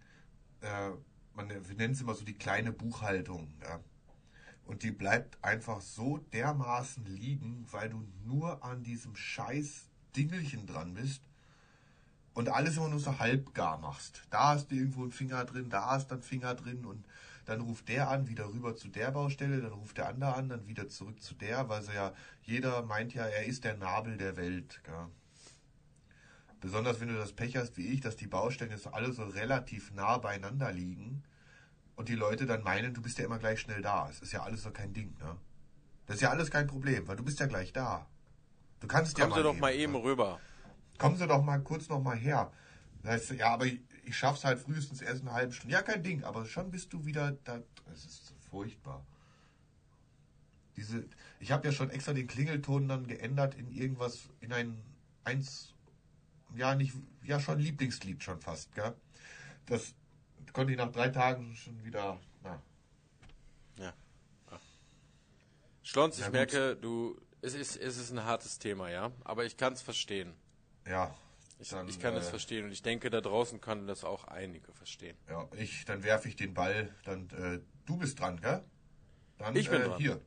äh, 0.62 0.90
man 1.34 1.48
nennen 1.48 1.94
es 1.94 2.02
immer 2.02 2.16
so 2.16 2.26
die 2.26 2.38
kleine 2.38 2.72
Buchhaltung. 2.72 3.54
Ja. 3.62 3.80
Und 4.66 4.84
die 4.84 4.92
bleibt 4.92 5.42
einfach 5.44 5.80
so 5.80 6.18
dermaßen 6.18 7.06
liegen, 7.06 7.66
weil 7.72 7.90
du 7.90 8.04
nur 8.26 8.66
an 8.66 8.84
diesem 8.84 9.16
scheiß 9.16 9.86
Dingelchen 10.16 10.66
dran 10.66 10.96
bist 10.96 11.22
und 12.34 12.50
alles 12.50 12.78
immer 12.78 12.90
nur 12.90 13.00
so 13.00 13.18
halbgar 13.18 13.78
machst. 13.78 14.24
Da 14.30 14.50
hast 14.50 14.72
du 14.72 14.76
irgendwo 14.76 15.04
einen 15.04 15.12
Finger 15.12 15.46
drin, 15.46 15.70
da 15.70 15.92
hast 15.92 16.12
du 16.12 16.16
einen 16.16 16.24
Finger 16.24 16.54
drin 16.54 16.86
und 16.86 17.06
dann 17.48 17.62
ruft 17.62 17.88
der 17.88 18.10
an, 18.10 18.28
wieder 18.28 18.50
rüber 18.50 18.76
zu 18.76 18.90
der 18.90 19.10
Baustelle, 19.12 19.62
dann 19.62 19.72
ruft 19.72 19.98
der 19.98 20.10
andere 20.10 20.36
an, 20.36 20.50
dann 20.50 20.68
wieder 20.68 20.90
zurück 20.90 21.24
zu 21.24 21.34
der, 21.34 21.70
weil 21.70 21.82
so 21.82 21.94
ja, 21.94 22.14
jeder 22.44 22.84
meint 22.84 23.14
ja, 23.14 23.26
er 23.26 23.46
ist 23.46 23.64
der 23.64 23.78
Nabel 23.78 24.18
der 24.18 24.36
Welt. 24.36 24.82
Gell? 24.84 25.08
Besonders 26.60 27.00
wenn 27.00 27.08
du 27.08 27.16
das 27.16 27.32
Pech 27.32 27.56
hast 27.56 27.78
wie 27.78 27.88
ich, 27.88 28.02
dass 28.02 28.18
die 28.18 28.28
Baustellen 28.28 28.72
jetzt 28.72 28.94
alle 28.94 29.14
so 29.14 29.24
relativ 29.24 29.94
nah 29.94 30.18
beieinander 30.18 30.74
liegen 30.74 31.24
und 31.96 32.10
die 32.10 32.16
Leute 32.16 32.46
dann 32.46 32.64
meinen, 32.64 32.94
du 32.94 33.02
bist 33.02 33.18
ja 33.18 33.26
immer 33.26 33.40
gleich 33.40 33.62
schnell 33.62 33.82
da. 33.82 34.10
Es 34.10 34.20
ist 34.20 34.34
ja 34.34 34.44
alles 34.44 34.64
so 34.64 34.72
kein 34.72 34.94
Ding, 34.94 35.16
ne? 35.20 35.38
Das 36.06 36.18
ist 36.18 36.22
ja 36.22 36.32
alles 36.32 36.52
kein 36.52 36.68
Problem, 36.68 37.08
weil 37.08 37.16
du 37.16 37.24
bist 37.24 37.40
ja 37.40 37.46
gleich 37.46 37.72
da. 37.72 38.08
Du 38.82 38.88
kannst 38.88 39.16
Kommen 39.16 39.30
ja 39.30 39.36
Sie 39.36 39.42
mal 39.42 39.54
doch 39.54 39.60
mal 39.60 39.74
eben 39.74 39.96
rüber. 39.96 40.40
Kommen 40.98 41.16
Sie 41.16 41.28
doch 41.28 41.44
mal 41.44 41.60
kurz 41.60 41.88
noch 41.88 42.02
mal 42.02 42.18
her. 42.18 42.52
Da 43.08 43.14
heißt, 43.14 43.32
ja, 43.32 43.54
aber 43.54 43.66
ich, 43.68 43.80
ich 44.04 44.18
schaff's 44.18 44.44
halt 44.44 44.60
frühestens 44.60 45.00
erst 45.02 45.22
in 45.22 45.30
einer 45.30 45.38
halben 45.38 45.54
Stunde. 45.54 45.74
Ja, 45.74 45.82
kein 45.82 46.04
Ding, 46.04 46.26
aber 46.26 46.46
schon 46.46 46.72
bist 46.72 46.92
du 46.92 47.06
wieder 47.06 47.32
da. 47.46 47.64
Es 47.94 48.04
ist 48.04 48.26
so 48.28 48.34
furchtbar. 48.50 49.06
Diese, 50.76 51.06
ich 51.40 51.54
habe 51.54 51.66
ja 51.66 51.72
schon 51.72 51.90
extra 51.90 52.12
den 52.12 52.28
Klingelton 52.28 52.90
dann 52.90 53.08
geändert 53.08 53.56
in 53.56 53.72
irgendwas, 53.72 54.28
in 54.42 54.52
ein 54.52 54.84
eins, 55.24 55.74
ja 56.54 56.76
nicht, 56.76 56.96
ja 57.24 57.40
schon 57.40 57.60
Lieblingslied 57.60 58.22
schon 58.22 58.42
fast, 58.42 58.76
gell? 58.76 58.94
Das 59.68 59.96
konnte 60.52 60.74
ich 60.74 60.78
nach 60.78 60.92
drei 60.92 61.08
Tagen 61.08 61.56
schon 61.56 61.82
wieder, 61.86 62.20
na, 62.44 62.62
Ja. 63.80 63.94
Schlons, 65.82 66.20
ich 66.20 66.26
Ja, 66.26 66.30
merke, 66.30 66.76
du, 66.76 67.18
es 67.42 67.54
ist, 67.54 67.78
es 67.78 67.96
ist 67.96 68.12
ein 68.12 68.26
hartes 68.26 68.60
Thema, 68.60 68.90
ja, 68.90 69.14
aber 69.24 69.46
ich 69.46 69.56
kann 69.56 69.72
es 69.72 69.82
verstehen. 69.82 70.34
ja. 70.86 71.16
Ich, 71.60 71.70
dann, 71.70 71.88
ich 71.88 72.00
kann 72.00 72.16
äh, 72.16 72.22
verstehen 72.22 72.66
und 72.66 72.72
ich 72.72 72.84
denke, 72.84 73.10
da 73.10 73.20
draußen 73.22 73.60
können 73.60 73.88
das 73.88 74.04
auch 74.04 74.26
einige 74.26 74.72
verstehen. 74.74 75.18
Ja, 75.28 75.48
ich, 75.58 75.86
dann 75.86 76.04
werfe 76.04 76.28
ich 76.30 76.36
den 76.36 76.54
Ball, 76.54 76.94
dann, 77.04 77.30
äh, 77.32 77.60
du 77.86 77.98
bist 77.98 78.20
dran, 78.20 78.40
gell? 78.40 78.64
Dann, 79.38 79.56
Ich 79.56 79.70
bin 79.70 79.82
äh, 79.82 79.86
dran. 79.86 80.00
Hier, 80.00 80.22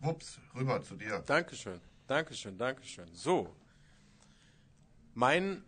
wups, 0.00 0.38
rüber 0.54 0.82
zu 0.82 0.96
dir. 0.96 1.22
Dankeschön, 1.26 1.80
Dankeschön, 2.06 2.58
Dankeschön. 2.58 3.08
So, 3.14 3.54
mein, 5.14 5.64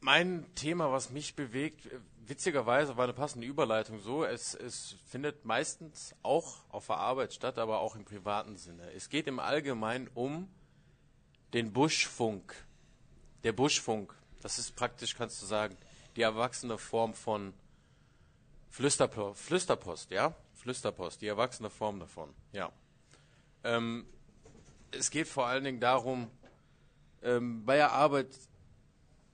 mein 0.00 0.46
Thema, 0.54 0.92
was 0.92 1.10
mich 1.10 1.34
bewegt, 1.34 1.86
äh, 1.86 1.98
witzigerweise 2.28 2.96
war 2.96 3.04
eine 3.04 3.14
passende 3.14 3.46
Überleitung 3.46 3.98
so, 3.98 4.24
es, 4.24 4.54
es 4.54 4.96
findet 5.06 5.44
meistens 5.44 6.14
auch 6.22 6.64
auf 6.68 6.86
der 6.86 6.98
Arbeit 6.98 7.32
statt, 7.32 7.58
aber 7.58 7.80
auch 7.80 7.96
im 7.96 8.04
privaten 8.04 8.56
Sinne. 8.56 8.92
Es 8.92 9.08
geht 9.08 9.26
im 9.26 9.40
Allgemeinen 9.40 10.08
um 10.14 10.48
den 11.54 11.72
Buschfunk. 11.72 12.54
Der 13.44 13.52
Buschfunk, 13.52 14.14
das 14.40 14.58
ist 14.58 14.76
praktisch, 14.76 15.14
kannst 15.14 15.40
du 15.42 15.46
sagen, 15.46 15.76
die 16.16 16.22
erwachsene 16.22 16.78
Form 16.78 17.14
von 17.14 17.54
Flüsterpo 18.70 19.34
Flüsterpost, 19.34 20.10
ja? 20.10 20.34
Flüsterpost, 20.54 21.20
die 21.20 21.26
erwachsene 21.26 21.70
Form 21.70 22.00
davon, 22.00 22.34
ja. 22.52 22.72
Ähm, 23.64 24.06
es 24.90 25.10
geht 25.10 25.28
vor 25.28 25.46
allen 25.46 25.64
Dingen 25.64 25.80
darum, 25.80 26.30
ähm, 27.22 27.64
bei 27.64 27.76
der 27.76 27.92
Arbeit 27.92 28.28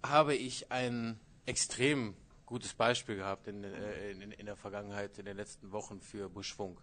habe 0.03 0.35
ich 0.35 0.71
ein 0.71 1.19
extrem 1.47 2.15
gutes 2.47 2.75
Beispiel 2.75 3.17
gehabt 3.17 3.49
in, 3.49 3.65
äh, 3.65 4.11
in, 4.11 4.33
in 4.33 4.47
der 4.47 4.57
Vergangenheit, 4.57 5.19
in 5.19 5.25
den 5.25 5.37
letzten 5.37 5.73
Wochen 5.73 6.01
für 6.01 6.29
Buschfunk. 6.29 6.79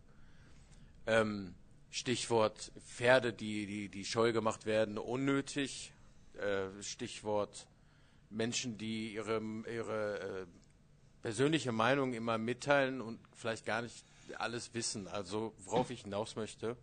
Ähm, 1.08 1.56
Stichwort 1.90 2.72
Pferde, 2.86 3.34
die, 3.34 3.66
die, 3.66 3.90
die 3.90 4.06
scheu 4.06 4.32
gemacht 4.32 4.66
werden, 4.66 4.98
unnötig. 4.98 5.92
Äh, 6.38 6.82
Stichwort 6.82 7.68
Menschen, 8.32 8.78
die 8.78 9.14
ihre, 9.14 9.42
ihre 9.72 10.20
äh, 10.20 10.46
persönliche 11.22 11.72
Meinung 11.72 12.14
immer 12.14 12.38
mitteilen 12.38 13.02
und 13.02 13.20
vielleicht 13.36 13.66
gar 13.66 13.82
nicht 13.82 14.06
alles 14.38 14.74
wissen. 14.74 15.08
Also 15.08 15.54
worauf 15.60 15.90
ich 15.90 16.02
hinaus 16.02 16.36
möchte. 16.36 16.78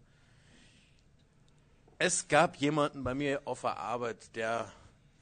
Es 1.99 2.29
gab 2.29 2.57
jemanden 2.57 3.03
bei 3.03 3.15
mir 3.15 3.43
auf 3.45 3.63
der 3.63 3.79
Arbeit, 3.79 4.37
der, 4.37 4.71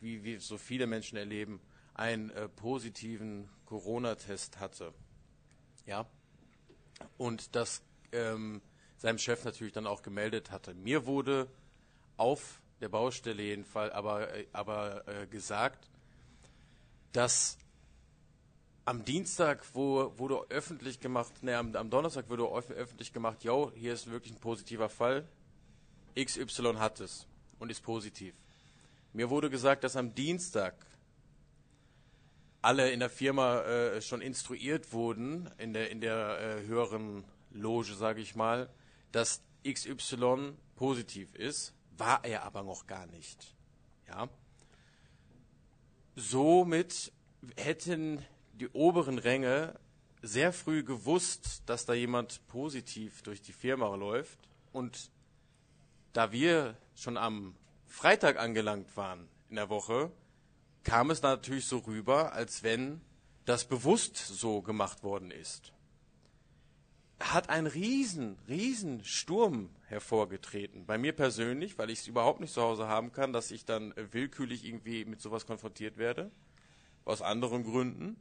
wie, 0.00 0.24
wie 0.24 0.36
so 0.36 0.58
viele 0.58 0.86
Menschen 0.86 1.16
erleben, 1.16 1.60
einen 1.94 2.30
äh, 2.30 2.48
positiven 2.48 3.48
Corona-Test 3.64 4.60
hatte. 4.60 4.92
Ja. 5.86 6.06
Und 7.16 7.54
das 7.56 7.82
ähm, 8.12 8.60
seinem 8.98 9.18
Chef 9.18 9.44
natürlich 9.44 9.72
dann 9.72 9.86
auch 9.86 10.02
gemeldet 10.02 10.50
hatte. 10.50 10.74
Mir 10.74 11.06
wurde 11.06 11.48
auf 12.16 12.60
der 12.80 12.88
Baustelle 12.88 13.42
jedenfalls 13.42 13.92
aber, 13.92 14.34
äh, 14.34 14.46
aber 14.52 15.06
äh, 15.08 15.26
gesagt, 15.26 15.88
dass 17.16 17.56
am 18.84 19.04
Dienstag 19.04 19.64
wo, 19.72 20.12
wurde 20.18 20.44
öffentlich 20.50 21.00
gemacht, 21.00 21.42
ne, 21.42 21.56
am, 21.56 21.74
am 21.74 21.88
Donnerstag 21.90 22.28
wurde 22.28 22.42
öff- 22.44 22.72
öffentlich 22.72 23.12
gemacht, 23.12 23.42
yo, 23.42 23.72
hier 23.74 23.94
ist 23.94 24.10
wirklich 24.10 24.34
ein 24.34 24.38
positiver 24.38 24.88
Fall. 24.88 25.26
XY 26.14 26.74
hat 26.76 27.00
es 27.00 27.26
und 27.58 27.70
ist 27.70 27.82
positiv. 27.82 28.34
Mir 29.12 29.30
wurde 29.30 29.48
gesagt, 29.48 29.82
dass 29.82 29.96
am 29.96 30.14
Dienstag 30.14 30.74
alle 32.60 32.90
in 32.90 33.00
der 33.00 33.10
Firma 33.10 33.60
äh, 33.62 34.02
schon 34.02 34.20
instruiert 34.20 34.92
wurden, 34.92 35.50
in 35.56 35.72
der, 35.72 35.90
in 35.90 36.00
der 36.00 36.38
äh, 36.38 36.66
höheren 36.66 37.24
Loge, 37.50 37.94
sage 37.94 38.20
ich 38.20 38.34
mal, 38.34 38.68
dass 39.12 39.40
XY 39.66 40.52
positiv 40.74 41.34
ist, 41.34 41.72
war 41.96 42.24
er 42.24 42.42
aber 42.42 42.62
noch 42.62 42.86
gar 42.86 43.06
nicht. 43.06 43.54
Ja. 44.06 44.28
Somit 46.16 47.12
hätten 47.56 48.24
die 48.54 48.68
oberen 48.68 49.18
Ränge 49.18 49.78
sehr 50.22 50.52
früh 50.52 50.82
gewusst, 50.82 51.62
dass 51.66 51.84
da 51.84 51.92
jemand 51.92 52.46
positiv 52.48 53.22
durch 53.22 53.42
die 53.42 53.52
Firma 53.52 53.94
läuft. 53.94 54.38
Und 54.72 55.10
da 56.14 56.32
wir 56.32 56.76
schon 56.94 57.18
am 57.18 57.54
Freitag 57.86 58.38
angelangt 58.38 58.96
waren 58.96 59.28
in 59.50 59.56
der 59.56 59.68
Woche, 59.68 60.10
kam 60.82 61.10
es 61.10 61.20
natürlich 61.20 61.66
so 61.66 61.78
rüber, 61.78 62.32
als 62.32 62.62
wenn 62.62 63.02
das 63.44 63.66
bewusst 63.66 64.16
so 64.16 64.62
gemacht 64.62 65.02
worden 65.02 65.30
ist. 65.30 65.72
Hat 67.18 67.48
ein 67.48 67.66
riesen, 67.66 68.36
riesen 68.46 69.02
Sturm 69.04 69.70
hervorgetreten. 69.86 70.84
Bei 70.84 70.98
mir 70.98 71.12
persönlich, 71.12 71.78
weil 71.78 71.90
ich 71.90 72.00
es 72.00 72.06
überhaupt 72.06 72.40
nicht 72.40 72.52
zu 72.52 72.60
Hause 72.60 72.88
haben 72.88 73.12
kann, 73.12 73.32
dass 73.32 73.50
ich 73.50 73.64
dann 73.64 73.92
äh, 73.92 74.12
willkürlich 74.12 74.64
irgendwie 74.66 75.04
mit 75.04 75.20
sowas 75.20 75.46
konfrontiert 75.46 75.96
werde. 75.96 76.30
Aus 77.04 77.22
anderen 77.22 77.64
Gründen. 77.64 78.16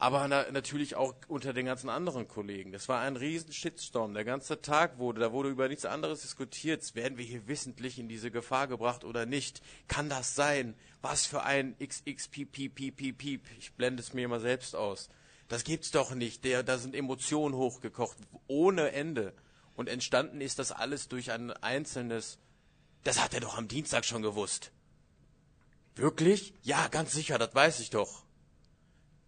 Aber 0.00 0.26
na, 0.28 0.50
natürlich 0.50 0.96
auch 0.96 1.14
unter 1.28 1.52
den 1.52 1.66
ganzen 1.66 1.90
anderen 1.90 2.26
Kollegen. 2.26 2.72
Das 2.72 2.88
war 2.88 3.02
ein 3.02 3.16
riesen 3.16 3.52
Shitstorm. 3.52 4.14
Der 4.14 4.24
ganze 4.24 4.62
Tag 4.62 4.96
wurde, 4.96 5.20
da 5.20 5.30
wurde 5.30 5.50
über 5.50 5.68
nichts 5.68 5.84
anderes 5.84 6.22
diskutiert. 6.22 6.94
Werden 6.94 7.18
wir 7.18 7.24
hier 7.26 7.46
wissentlich 7.48 7.98
in 7.98 8.08
diese 8.08 8.30
Gefahr 8.30 8.66
gebracht 8.66 9.04
oder 9.04 9.26
nicht? 9.26 9.60
Kann 9.88 10.08
das 10.08 10.34
sein? 10.34 10.74
Was 11.02 11.26
für 11.26 11.42
ein 11.42 11.76
XXPPPPP? 11.78 13.40
Ich 13.58 13.74
blende 13.76 14.00
es 14.00 14.14
mir 14.14 14.24
immer 14.24 14.40
selbst 14.40 14.74
aus. 14.74 15.10
Das 15.50 15.64
gibt's 15.64 15.90
doch 15.90 16.14
nicht. 16.14 16.44
Der, 16.44 16.62
da 16.62 16.78
sind 16.78 16.94
Emotionen 16.94 17.56
hochgekocht, 17.56 18.16
ohne 18.46 18.92
Ende. 18.92 19.34
Und 19.74 19.88
entstanden 19.88 20.40
ist 20.40 20.60
das 20.60 20.70
alles 20.70 21.08
durch 21.08 21.32
ein 21.32 21.50
einzelnes, 21.50 22.38
das 23.02 23.20
hat 23.20 23.34
er 23.34 23.40
doch 23.40 23.58
am 23.58 23.66
Dienstag 23.66 24.04
schon 24.04 24.22
gewusst. 24.22 24.70
Wirklich? 25.96 26.54
Ja, 26.62 26.86
ganz 26.86 27.10
sicher, 27.10 27.36
das 27.36 27.52
weiß 27.52 27.80
ich 27.80 27.90
doch. 27.90 28.22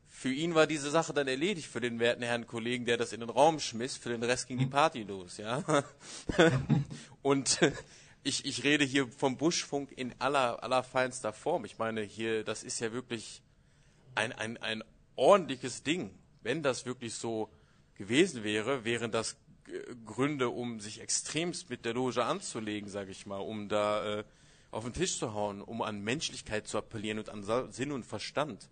Für 0.06 0.32
ihn 0.32 0.54
war 0.54 0.68
diese 0.68 0.92
Sache 0.92 1.12
dann 1.12 1.26
erledigt, 1.26 1.66
für 1.66 1.80
den 1.80 1.98
werten 1.98 2.22
Herrn 2.22 2.46
Kollegen, 2.46 2.85
der 2.85 2.98
das 2.98 3.12
in 3.12 3.18
den 3.18 3.30
Raum 3.30 3.58
schmiss. 3.58 3.96
Für 3.96 4.11
den 4.11 4.22
Rest 4.22 4.46
ging 4.46 4.58
die 4.58 4.66
Party 4.66 5.02
los, 5.02 5.38
ja. 5.38 5.64
Und 7.22 7.61
äh, 7.62 7.72
ich, 8.22 8.44
ich 8.44 8.62
rede 8.62 8.85
hier 8.85 9.08
vom 9.08 9.37
Buschfunk 9.37 9.90
in 9.90 10.14
aller, 10.20 10.62
aller 10.62 10.85
feinster 10.85 11.32
Form. 11.32 11.64
Ich 11.64 11.78
meine, 11.78 12.02
hier, 12.02 12.44
das 12.44 12.62
ist 12.62 12.78
ja 12.78 12.92
wirklich 12.92 13.42
ein, 14.14 14.30
ein, 14.32 14.56
ein 14.58 14.85
ordentliches 15.16 15.83
Ding. 15.83 16.11
Wenn 16.42 16.62
das 16.62 16.87
wirklich 16.87 17.14
so 17.14 17.51
gewesen 17.94 18.44
wäre, 18.44 18.85
wären 18.85 19.12
das 19.12 19.37
äh, 19.68 19.94
Gründe, 20.05 20.48
um 20.51 20.81
sich 20.81 21.01
extremst 21.01 21.70
mit 21.70 21.85
der 21.85 21.94
Loge 21.94 22.25
anzulegen, 22.25 22.88
sage 22.88 23.11
ich 23.11 23.27
mal, 23.27 23.38
um 23.38 23.68
da, 23.68 24.20
äh, 24.20 24.25
auf 24.70 24.85
den 24.85 24.92
Tisch 24.92 25.18
zu 25.18 25.35
hauen, 25.35 25.61
um 25.61 25.83
an 25.83 26.03
Menschlichkeit 26.03 26.66
zu 26.66 26.79
appellieren 26.79 27.18
und 27.18 27.29
an 27.29 27.72
Sinn 27.72 27.92
und 27.92 28.05
Verstand. 28.05 28.70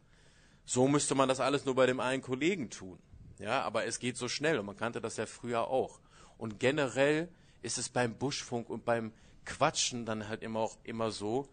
So 0.64 0.88
müsste 0.88 1.14
man 1.14 1.28
das 1.28 1.40
alles 1.40 1.64
nur 1.64 1.74
bei 1.74 1.86
dem 1.86 2.00
einen 2.00 2.22
Kollegen 2.22 2.70
tun. 2.70 2.98
Ja, 3.38 3.62
aber 3.62 3.86
es 3.86 3.98
geht 3.98 4.16
so 4.16 4.28
schnell 4.28 4.58
und 4.58 4.66
man 4.66 4.76
kannte 4.76 5.00
das 5.00 5.16
ja 5.16 5.26
früher 5.26 5.68
auch. 5.68 6.00
Und 6.36 6.60
generell 6.60 7.28
ist 7.62 7.78
es 7.78 7.88
beim 7.88 8.14
Buschfunk 8.14 8.68
und 8.68 8.84
beim 8.84 9.12
Quatschen 9.44 10.06
dann 10.06 10.28
halt 10.28 10.42
immer 10.42 10.60
auch 10.60 10.78
immer 10.84 11.10
so, 11.10 11.48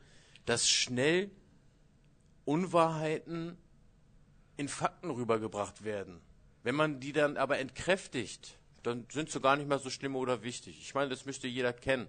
dass 0.45 0.69
schnell 0.69 1.31
Unwahrheiten 2.45 3.57
in 4.57 4.67
Fakten 4.67 5.09
rübergebracht 5.11 5.83
werden. 5.83 6.21
Wenn 6.63 6.75
man 6.75 6.99
die 6.99 7.13
dann 7.13 7.37
aber 7.37 7.59
entkräftigt, 7.59 8.57
dann 8.83 9.05
sind 9.11 9.29
sie 9.29 9.39
gar 9.39 9.55
nicht 9.55 9.69
mehr 9.69 9.79
so 9.79 9.89
schlimm 9.89 10.15
oder 10.15 10.43
wichtig. 10.43 10.79
Ich 10.81 10.93
meine, 10.93 11.09
das 11.09 11.25
müsste 11.25 11.47
jeder 11.47 11.73
kennen. 11.73 12.07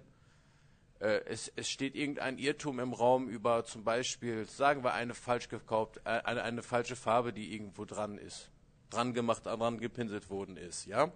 Äh, 0.99 1.21
es, 1.25 1.51
es 1.55 1.69
steht 1.69 1.95
irgendein 1.95 2.37
Irrtum 2.37 2.79
im 2.79 2.93
Raum 2.93 3.29
über 3.29 3.63
zum 3.63 3.83
Beispiel, 3.83 4.45
sagen 4.45 4.83
wir, 4.83 4.93
eine 4.93 5.13
falsch 5.13 5.47
gekauft, 5.47 5.97
äh, 6.03 6.09
eine, 6.09 6.43
eine 6.43 6.61
falsche 6.61 6.95
Farbe, 6.95 7.31
die 7.31 7.53
irgendwo 7.53 7.85
dran 7.85 8.17
ist, 8.17 8.49
dran 8.89 9.13
gemacht, 9.13 9.45
dran 9.45 9.79
gepinselt 9.79 10.29
worden 10.29 10.57
ist, 10.57 10.85
ja. 10.85 11.11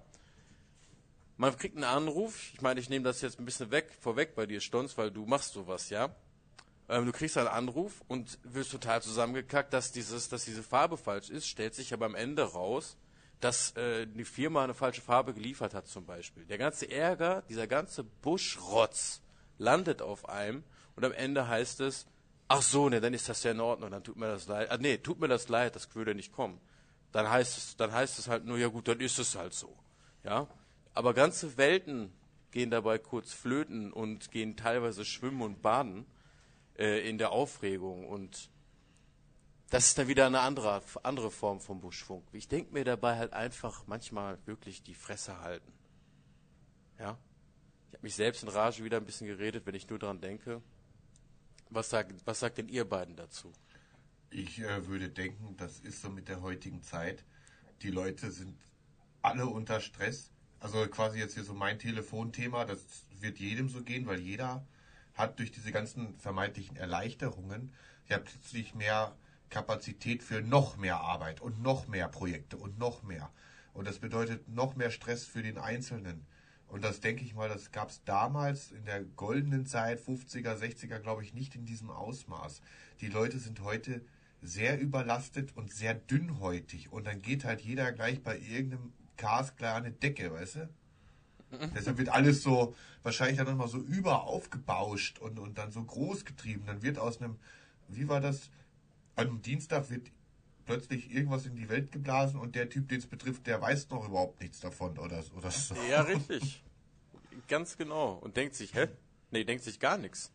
Man 1.35 1.57
kriegt 1.57 1.75
einen 1.75 1.83
Anruf, 1.83 2.53
ich 2.53 2.61
meine, 2.61 2.79
ich 2.79 2.89
nehme 2.89 3.03
das 3.03 3.21
jetzt 3.21 3.39
ein 3.39 3.45
bisschen 3.45 3.71
weg, 3.71 3.91
vorweg 3.99 4.35
bei 4.35 4.45
dir, 4.45 4.61
Stonz, 4.61 4.97
weil 4.97 5.11
du 5.11 5.25
machst 5.25 5.53
sowas, 5.53 5.89
ja. 5.89 6.15
Ähm, 6.93 7.07
du 7.07 7.11
kriegst 7.11 7.39
einen 7.39 7.47
Anruf 7.47 8.03
und 8.07 8.37
wirst 8.43 8.71
total 8.71 9.01
zusammengekackt, 9.01 9.73
dass 9.73 9.91
dieses, 9.91 10.29
dass 10.29 10.45
diese 10.45 10.61
Farbe 10.61 10.95
falsch 10.95 11.31
ist, 11.31 11.47
stellt 11.47 11.73
sich 11.73 11.91
aber 11.91 12.05
am 12.05 12.13
Ende 12.13 12.43
raus, 12.43 12.97
dass 13.39 13.75
äh, 13.75 14.05
die 14.05 14.25
Firma 14.25 14.63
eine 14.63 14.75
falsche 14.75 15.01
Farbe 15.01 15.33
geliefert 15.33 15.73
hat 15.73 15.87
zum 15.87 16.05
Beispiel. 16.05 16.45
Der 16.45 16.59
ganze 16.59 16.91
Ärger, 16.91 17.41
dieser 17.49 17.65
ganze 17.65 18.03
Buschrotz 18.03 19.21
landet 19.57 20.03
auf 20.03 20.29
einem 20.29 20.63
und 20.95 21.03
am 21.03 21.13
Ende 21.13 21.47
heißt 21.47 21.79
es, 21.79 22.05
ach 22.47 22.61
so, 22.61 22.89
ne, 22.89 23.01
dann 23.01 23.15
ist 23.15 23.27
das 23.27 23.41
ja 23.41 23.51
in 23.51 23.59
Ordnung, 23.59 23.89
dann 23.89 24.03
tut 24.03 24.17
mir 24.17 24.27
das 24.27 24.47
leid. 24.47 24.69
Ah, 24.69 24.77
nee, 24.77 24.97
tut 24.97 25.19
mir 25.19 25.27
das 25.27 25.49
leid, 25.49 25.75
das 25.75 25.95
würde 25.95 26.13
nicht 26.13 26.31
kommen. 26.31 26.61
Dann 27.11 27.27
heißt 27.27 27.57
es, 27.57 27.75
dann 27.75 27.91
heißt 27.91 28.19
es 28.19 28.27
halt 28.27 28.45
nur, 28.45 28.59
ja 28.59 28.67
gut, 28.67 28.87
dann 28.87 28.99
ist 28.99 29.17
es 29.17 29.35
halt 29.35 29.55
so. 29.55 29.75
Ja? 30.23 30.47
Aber 30.93 31.15
ganze 31.15 31.57
Welten 31.57 32.13
gehen 32.51 32.69
dabei 32.69 32.99
kurz 32.99 33.33
flöten 33.33 33.91
und 33.91 34.29
gehen 34.29 34.55
teilweise 34.55 35.05
schwimmen 35.05 35.41
und 35.41 35.63
baden 35.63 36.05
äh, 36.77 37.07
in 37.07 37.17
der 37.17 37.31
Aufregung 37.31 38.07
und 38.07 38.49
das 39.69 39.87
ist 39.87 39.97
dann 39.97 40.07
wieder 40.07 40.27
eine 40.27 40.41
andere, 40.41 40.83
andere 41.01 41.31
Form 41.31 41.59
vom 41.59 41.81
Buschfunk. 41.81 42.23
Ich 42.31 42.47
denke 42.47 42.73
mir 42.73 42.83
dabei 42.83 43.17
halt 43.17 43.33
einfach 43.33 43.87
manchmal 43.87 44.37
wirklich 44.45 44.83
die 44.83 44.93
Fresse 44.93 45.39
halten. 45.39 45.73
Ja? 46.99 47.17
Ich 47.87 47.93
habe 47.95 48.03
mich 48.03 48.15
selbst 48.15 48.43
in 48.43 48.49
Rage 48.49 48.83
wieder 48.83 48.97
ein 48.97 49.05
bisschen 49.05 49.25
geredet, 49.25 49.65
wenn 49.65 49.73
ich 49.73 49.89
nur 49.89 49.97
dran 49.97 50.21
denke. 50.21 50.61
Was 51.71 51.89
sagt, 51.89 52.13
was 52.25 52.39
sagt 52.39 52.59
denn 52.59 52.69
ihr 52.69 52.85
beiden 52.85 53.15
dazu? 53.15 53.51
Ich 54.29 54.59
äh, 54.59 54.87
würde 54.87 55.09
denken, 55.09 55.55
das 55.57 55.79
ist 55.79 56.01
so 56.01 56.09
mit 56.09 56.27
der 56.27 56.41
heutigen 56.41 56.83
Zeit. 56.83 57.25
Die 57.81 57.89
Leute 57.89 58.31
sind 58.31 58.55
alle 59.23 59.47
unter 59.47 59.79
Stress. 59.79 60.31
Also 60.59 60.87
quasi 60.87 61.17
jetzt 61.17 61.33
hier 61.33 61.43
so 61.43 61.55
mein 61.55 61.79
Telefonthema, 61.79 62.65
das 62.65 63.05
wird 63.19 63.39
jedem 63.39 63.69
so 63.69 63.81
gehen, 63.81 64.05
weil 64.05 64.19
jeder 64.19 64.65
hat 65.15 65.39
durch 65.39 65.51
diese 65.51 65.71
ganzen 65.71 66.17
vermeintlichen 66.17 66.75
Erleichterungen 66.75 67.73
ja 68.07 68.17
plötzlich 68.17 68.75
mehr 68.75 69.15
Kapazität 69.49 70.23
für 70.23 70.41
noch 70.41 70.77
mehr 70.77 70.99
Arbeit 70.99 71.41
und 71.41 71.61
noch 71.61 71.87
mehr 71.87 72.07
Projekte 72.07 72.57
und 72.57 72.79
noch 72.79 73.03
mehr. 73.03 73.31
Und 73.73 73.87
das 73.87 73.99
bedeutet 73.99 74.47
noch 74.49 74.75
mehr 74.75 74.91
Stress 74.91 75.25
für 75.25 75.43
den 75.43 75.57
Einzelnen. 75.57 76.25
Und 76.67 76.83
das 76.83 77.01
denke 77.01 77.23
ich 77.23 77.35
mal, 77.35 77.49
das 77.49 77.71
gab 77.71 77.89
es 77.89 78.03
damals 78.03 78.71
in 78.71 78.85
der 78.85 79.03
goldenen 79.03 79.67
Zeit, 79.67 79.99
50er, 79.99 80.57
60er, 80.57 80.99
glaube 80.99 81.23
ich, 81.23 81.33
nicht 81.33 81.53
in 81.55 81.65
diesem 81.65 81.91
Ausmaß. 81.91 82.61
Die 82.99 83.09
Leute 83.09 83.37
sind 83.37 83.61
heute 83.61 84.03
sehr 84.41 84.79
überlastet 84.79 85.55
und 85.55 85.71
sehr 85.71 85.93
dünnhäutig. 85.93 86.91
Und 86.91 87.05
dann 87.05 87.21
geht 87.21 87.45
halt 87.45 87.61
jeder 87.61 87.91
gleich 87.91 88.23
bei 88.23 88.39
irgendeinem 88.39 88.91
Cars 89.17 89.55
klar 89.55 89.81
Decke, 89.81 90.33
weißt 90.33 90.55
du? 90.55 90.69
Deshalb 91.75 91.97
wird 91.97 92.09
alles 92.09 92.41
so, 92.43 92.75
wahrscheinlich 93.03 93.37
dann 93.37 93.47
nochmal 93.47 93.67
so 93.67 93.77
überaufgebauscht 93.77 95.19
und, 95.19 95.39
und 95.39 95.57
dann 95.57 95.71
so 95.71 95.83
groß 95.83 96.25
getrieben. 96.25 96.63
Dann 96.65 96.81
wird 96.81 96.97
aus 96.97 97.21
einem, 97.21 97.37
wie 97.87 98.07
war 98.07 98.21
das? 98.21 98.49
An 99.15 99.27
einem 99.27 99.41
Dienstag 99.41 99.89
wird 99.89 100.11
plötzlich 100.65 101.13
irgendwas 101.13 101.45
in 101.45 101.55
die 101.55 101.69
Welt 101.69 101.91
geblasen 101.91 102.39
und 102.39 102.55
der 102.55 102.69
Typ, 102.69 102.89
den 102.89 102.99
es 102.99 103.05
betrifft, 103.05 103.47
der 103.47 103.61
weiß 103.61 103.89
noch 103.89 104.07
überhaupt 104.07 104.41
nichts 104.41 104.59
davon 104.59 104.97
oder, 104.97 105.23
oder 105.35 105.51
so. 105.51 105.75
Ja, 105.89 106.01
richtig. 106.01 106.63
Ganz 107.47 107.77
genau. 107.77 108.13
Und 108.13 108.37
denkt 108.37 108.55
sich, 108.55 108.73
hä? 108.73 108.87
Nee, 109.31 109.43
denkt 109.43 109.63
sich 109.63 109.79
gar 109.79 109.97
nichts. 109.97 110.31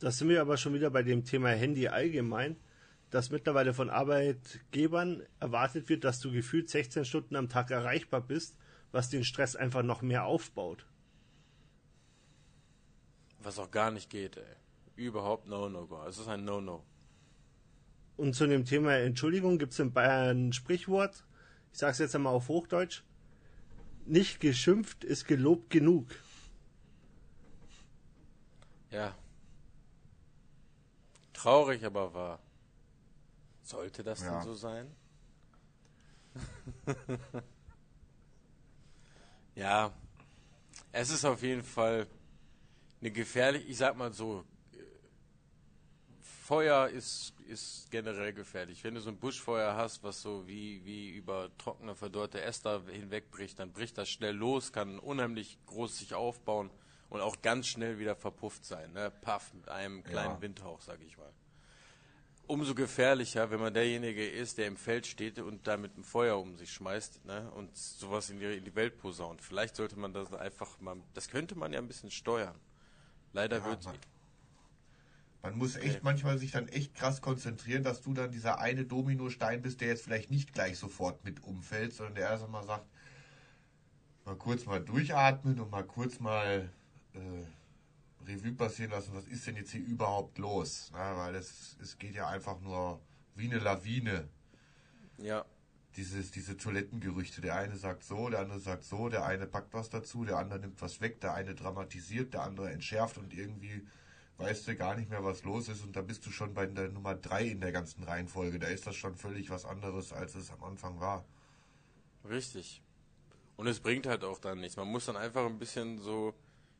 Da 0.00 0.10
sind 0.10 0.28
wir 0.28 0.40
aber 0.40 0.56
schon 0.56 0.74
wieder 0.74 0.90
bei 0.90 1.02
dem 1.02 1.24
Thema 1.24 1.50
Handy 1.50 1.88
allgemein, 1.88 2.56
dass 3.10 3.30
mittlerweile 3.30 3.72
von 3.72 3.90
Arbeitgebern 3.90 5.22
erwartet 5.40 5.88
wird, 5.88 6.04
dass 6.04 6.20
du 6.20 6.32
gefühlt 6.32 6.68
16 6.68 7.04
Stunden 7.04 7.36
am 7.36 7.48
Tag 7.48 7.70
erreichbar 7.70 8.20
bist, 8.20 8.56
was 8.94 9.10
den 9.10 9.24
Stress 9.24 9.56
einfach 9.56 9.82
noch 9.82 10.02
mehr 10.02 10.24
aufbaut. 10.24 10.86
Was 13.40 13.58
auch 13.58 13.72
gar 13.72 13.90
nicht 13.90 14.08
geht, 14.08 14.36
ey. 14.36 14.56
Überhaupt 14.94 15.48
No-No-Go. 15.48 16.04
Es 16.04 16.16
ist 16.18 16.28
ein 16.28 16.44
No-No. 16.44 16.84
Und 18.16 18.34
zu 18.34 18.46
dem 18.46 18.64
Thema 18.64 18.92
Entschuldigung 18.96 19.58
gibt 19.58 19.72
es 19.72 19.80
in 19.80 19.92
Bayern 19.92 20.48
ein 20.48 20.52
Sprichwort, 20.52 21.24
ich 21.72 21.80
sage 21.80 21.90
es 21.90 21.98
jetzt 21.98 22.14
einmal 22.14 22.34
auf 22.34 22.46
Hochdeutsch, 22.46 23.02
nicht 24.06 24.38
geschimpft 24.38 25.02
ist 25.02 25.26
gelobt 25.26 25.70
genug. 25.70 26.14
Ja. 28.92 29.12
Traurig, 31.32 31.84
aber 31.84 32.14
wahr. 32.14 32.38
Sollte 33.64 34.04
das 34.04 34.20
Ja. 34.22 34.34
denn 34.34 34.42
so 34.44 34.54
sein? 34.54 34.94
ja. 39.54 39.92
Es 40.92 41.10
ist 41.10 41.24
auf 41.24 41.42
jeden 41.42 41.62
Fall 41.62 42.06
eine 43.00 43.10
gefährliche, 43.10 43.66
ich 43.66 43.76
sag 43.76 43.96
mal 43.96 44.12
so, 44.12 44.44
Feuer 46.44 46.88
ist, 46.88 47.32
ist 47.48 47.90
generell 47.90 48.34
gefährlich. 48.34 48.84
Wenn 48.84 48.94
du 48.94 49.00
so 49.00 49.08
ein 49.08 49.16
Buschfeuer 49.16 49.76
hast, 49.76 50.02
was 50.02 50.20
so 50.20 50.46
wie, 50.46 50.84
wie 50.84 51.08
über 51.08 51.50
trockene, 51.56 51.94
verdorrte 51.94 52.42
Äste 52.42 52.82
hinwegbricht, 52.90 53.58
dann 53.58 53.72
bricht 53.72 53.96
das 53.96 54.10
schnell 54.10 54.34
los, 54.36 54.70
kann 54.72 54.98
unheimlich 54.98 55.58
groß 55.66 55.98
sich 55.98 56.14
aufbauen 56.14 56.70
und 57.08 57.22
auch 57.22 57.40
ganz 57.40 57.66
schnell 57.66 57.98
wieder 57.98 58.14
verpufft 58.14 58.66
sein. 58.66 58.92
Ne? 58.92 59.10
Paff, 59.22 59.54
mit 59.54 59.68
einem 59.70 60.04
kleinen 60.04 60.34
Ja. 60.34 60.40
Windhauch, 60.42 60.82
sag 60.82 61.00
ich 61.00 61.16
mal. 61.16 61.32
Umso 62.46 62.74
gefährlicher, 62.74 63.50
wenn 63.50 63.60
man 63.60 63.72
derjenige 63.72 64.28
ist, 64.28 64.58
der 64.58 64.66
im 64.66 64.76
Feld 64.76 65.06
steht 65.06 65.38
und 65.38 65.66
da 65.66 65.78
mit 65.78 65.96
dem 65.96 66.04
Feuer 66.04 66.38
um 66.38 66.56
sich 66.56 66.72
schmeißt 66.72 67.24
ne? 67.24 67.50
und 67.52 67.74
sowas 67.76 68.28
in 68.28 68.38
die, 68.38 68.44
in 68.58 68.64
die 68.64 68.74
Welt 68.74 68.98
posaunt. 68.98 69.40
Vielleicht 69.40 69.76
sollte 69.76 69.98
man 69.98 70.12
das 70.12 70.32
einfach 70.34 70.78
mal, 70.80 70.96
das 71.14 71.28
könnte 71.28 71.54
man 71.54 71.72
ja 71.72 71.78
ein 71.78 71.88
bisschen 71.88 72.10
steuern. 72.10 72.54
Leider 73.32 73.58
Ja, 73.58 73.64
wird 73.66 73.84
man- 73.84 73.96
Man 75.42 75.58
muss 75.58 75.76
echt 75.76 76.02
manchmal 76.02 76.38
sich 76.38 76.52
dann 76.52 76.68
echt 76.68 76.94
krass 76.94 77.20
konzentrieren, 77.22 77.82
dass 77.82 78.00
du 78.02 78.12
dann 78.14 78.30
dieser 78.30 78.58
eine 78.60 78.84
Dominostein 78.84 79.60
bist, 79.62 79.80
der 79.80 79.88
jetzt 79.88 80.04
vielleicht 80.04 80.30
nicht 80.30 80.52
gleich 80.52 80.78
sofort 80.78 81.24
mit 81.24 81.42
umfällt, 81.42 81.92
sondern 81.94 82.14
der 82.14 82.28
erst 82.30 82.44
einmal 82.44 82.64
sagt, 82.64 82.86
mal 84.24 84.36
kurz 84.36 84.64
mal 84.66 84.80
durchatmen 84.82 85.60
und 85.60 85.70
mal 85.70 85.84
kurz 85.84 86.18
mal 86.18 86.70
äh, 87.14 87.18
Revue 88.26 88.52
passieren 88.52 88.90
lassen, 88.92 89.14
was 89.14 89.26
ist 89.26 89.46
denn 89.46 89.56
jetzt 89.56 89.70
hier 89.72 89.84
überhaupt 89.84 90.38
los? 90.38 90.90
Na, 90.92 91.16
weil 91.16 91.34
es, 91.34 91.76
es 91.82 91.98
geht 91.98 92.14
ja 92.14 92.28
einfach 92.28 92.60
nur 92.60 93.00
wie 93.34 93.46
eine 93.46 93.58
Lawine. 93.58 94.28
ja, 95.18 95.44
Dieses, 95.96 96.30
diese 96.32 96.56
Toilettengerüchte. 96.56 97.40
Der 97.40 97.56
eine 97.56 97.76
sagt 97.76 98.02
so, 98.02 98.28
der 98.28 98.40
andere 98.40 98.58
sagt 98.60 98.84
so, 98.84 99.08
der 99.08 99.24
eine 99.26 99.46
packt 99.46 99.74
was 99.74 99.90
dazu, 99.90 100.24
der 100.24 100.38
andere 100.38 100.58
nimmt 100.58 100.80
was 100.82 101.00
weg, 101.00 101.20
der 101.20 101.34
eine 101.34 101.54
dramatisiert, 101.54 102.34
der 102.34 102.42
andere 102.42 102.70
entschärft 102.70 103.16
und 103.18 103.32
irgendwie 103.32 103.86
weißt 104.38 104.66
du 104.66 104.74
gar 104.76 104.96
nicht 104.96 105.10
mehr, 105.10 105.22
was 105.22 105.44
los 105.44 105.68
ist 105.68 105.84
und 105.84 105.94
da 105.94 106.02
bist 106.02 106.26
du 106.26 106.30
schon 106.32 106.54
bei 106.54 106.66
der 106.66 106.88
Nummer 106.88 107.14
drei 107.14 107.44
in 107.44 107.60
der 107.60 107.70
ganzen 107.70 108.02
Reihenfolge. 108.02 108.58
Da 108.58 108.66
ist 108.66 108.86
das 108.86 108.96
schon 108.96 109.14
völlig 109.14 109.50
was 109.50 109.64
anderes, 109.64 110.12
als 110.12 110.34
es 110.34 110.50
am 110.50 110.64
Anfang 110.64 110.98
war. 110.98 111.24
Richtig. 112.28 112.82
Und 113.56 113.68
es 113.68 113.78
bringt 113.78 114.06
halt 114.06 114.24
auch 114.24 114.38
dann 114.40 114.60
nichts. 114.60 114.76
Man 114.76 114.88
muss 114.88 115.06
dann 115.06 115.16
einfach 115.16 115.46
ein 115.46 115.58
bisschen 115.60 115.98
so 115.98 116.34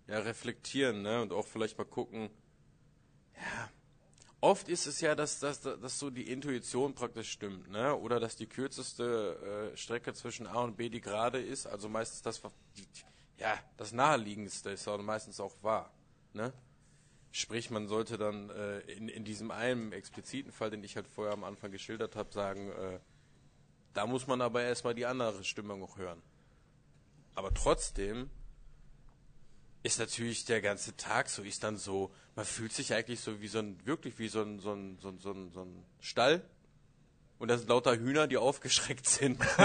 ja, 0.07 0.19
reflektieren, 0.19 1.03
ne? 1.03 1.23
Und 1.23 1.33
auch 1.33 1.47
vielleicht 1.47 1.79
mal 1.79 1.85
gucken. 1.85 2.31
Ja. 3.37 3.71
Oft 4.41 4.69
ist 4.69 4.87
es 4.87 5.01
ja, 5.01 5.15
dass, 5.15 5.41
dass, 5.41 5.63
dass 5.63 5.99
so 5.99 6.11
die 6.11 6.31
Intuition 6.31 6.95
praktisch 6.95 7.31
stimmt, 7.31 7.71
ne? 7.71 7.97
Oder 7.97 8.21
dass 8.21 8.37
die 8.37 8.47
kürzeste 8.47 9.73
äh, 9.73 9.77
Strecke 9.77 10.13
zwischen 10.13 10.47
A 10.47 10.61
und 10.61 10.77
B 10.77 10.91
die 10.91 11.01
gerade 11.01 11.41
ist. 11.41 11.67
Also 11.67 11.89
meistens 11.89 12.21
das, 12.21 12.43
ja, 13.39 13.59
das 13.79 13.93
naheliegendste 13.93 14.71
ist 14.71 14.87
auch 14.87 15.01
meistens 15.01 15.41
auch 15.41 15.55
wahr, 15.63 15.95
ne? 16.35 16.53
Sprich, 17.31 17.71
man 17.71 17.89
sollte 17.89 18.19
dann 18.19 18.51
äh, 18.51 18.81
in, 18.81 19.09
in 19.09 19.25
diesem 19.25 19.51
einen 19.51 19.93
expliziten 19.93 20.53
Fall, 20.53 20.71
den 20.71 20.85
ich 20.85 20.95
halt 20.95 21.09
vorher 21.09 21.33
am 21.33 21.43
Anfang 21.43 21.73
geschildert 21.73 22.15
habe, 22.15 22.31
sagen, 22.31 22.71
äh, 22.71 23.01
da 23.95 24.07
muss 24.07 24.27
man 24.27 24.43
aber 24.43 24.63
erstmal 24.63 24.95
die 24.95 25.07
andere 25.07 25.43
Stimmung 25.43 25.83
auch 25.83 25.97
hören. 25.97 26.23
Aber 27.35 27.53
trotzdem 27.55 28.31
ist 29.85 29.99
natürlich 29.99 30.47
der 30.47 30.61
ganze 30.63 30.97
Tag 30.97 31.29
so, 31.29 31.43
ist 31.43 31.63
dann 31.63 31.77
so, 31.77 32.11
Man 32.35 32.47
fühlt 32.47 32.73
sich 32.73 32.93
eigentlich 32.95 33.21
so 33.21 33.41
wie 33.41 33.49
so 33.49 33.61
ein, 33.61 33.79
wirklich 33.87 34.19
wie 34.19 34.29
so 34.29 34.43
ein, 34.43 34.59
so 34.59 34.73
ein, 34.73 34.99
so 35.01 35.11
ein, 35.11 35.19
so 35.21 35.31
ein, 35.31 35.53
so 35.53 35.63
ein 35.63 35.85
Stall. 36.01 36.43
Und 37.39 37.49
da 37.49 37.59
sind 37.59 37.69
lauter 37.69 37.97
Hühner, 37.97 38.27
die 38.27 38.39
aufgeschreckt 38.39 39.07
sind. 39.07 39.39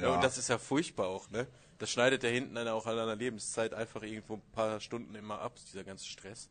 ja. 0.00 0.14
Und 0.14 0.22
das 0.22 0.38
ist 0.38 0.48
ja 0.48 0.58
furchtbar 0.58 1.08
auch, 1.08 1.28
ne? 1.30 1.48
Das 1.78 1.90
schneidet 1.90 2.22
ja 2.22 2.28
hinten 2.28 2.54
dann 2.54 2.68
auch 2.68 2.86
an 2.86 2.98
einer 2.98 3.16
Lebenszeit 3.16 3.74
einfach 3.74 4.02
irgendwo 4.02 4.34
ein 4.34 4.42
paar 4.52 4.78
Stunden 4.80 5.14
immer 5.16 5.40
ab, 5.40 5.58
dieser 5.66 5.82
ganze 5.82 6.06
Stress. 6.06 6.48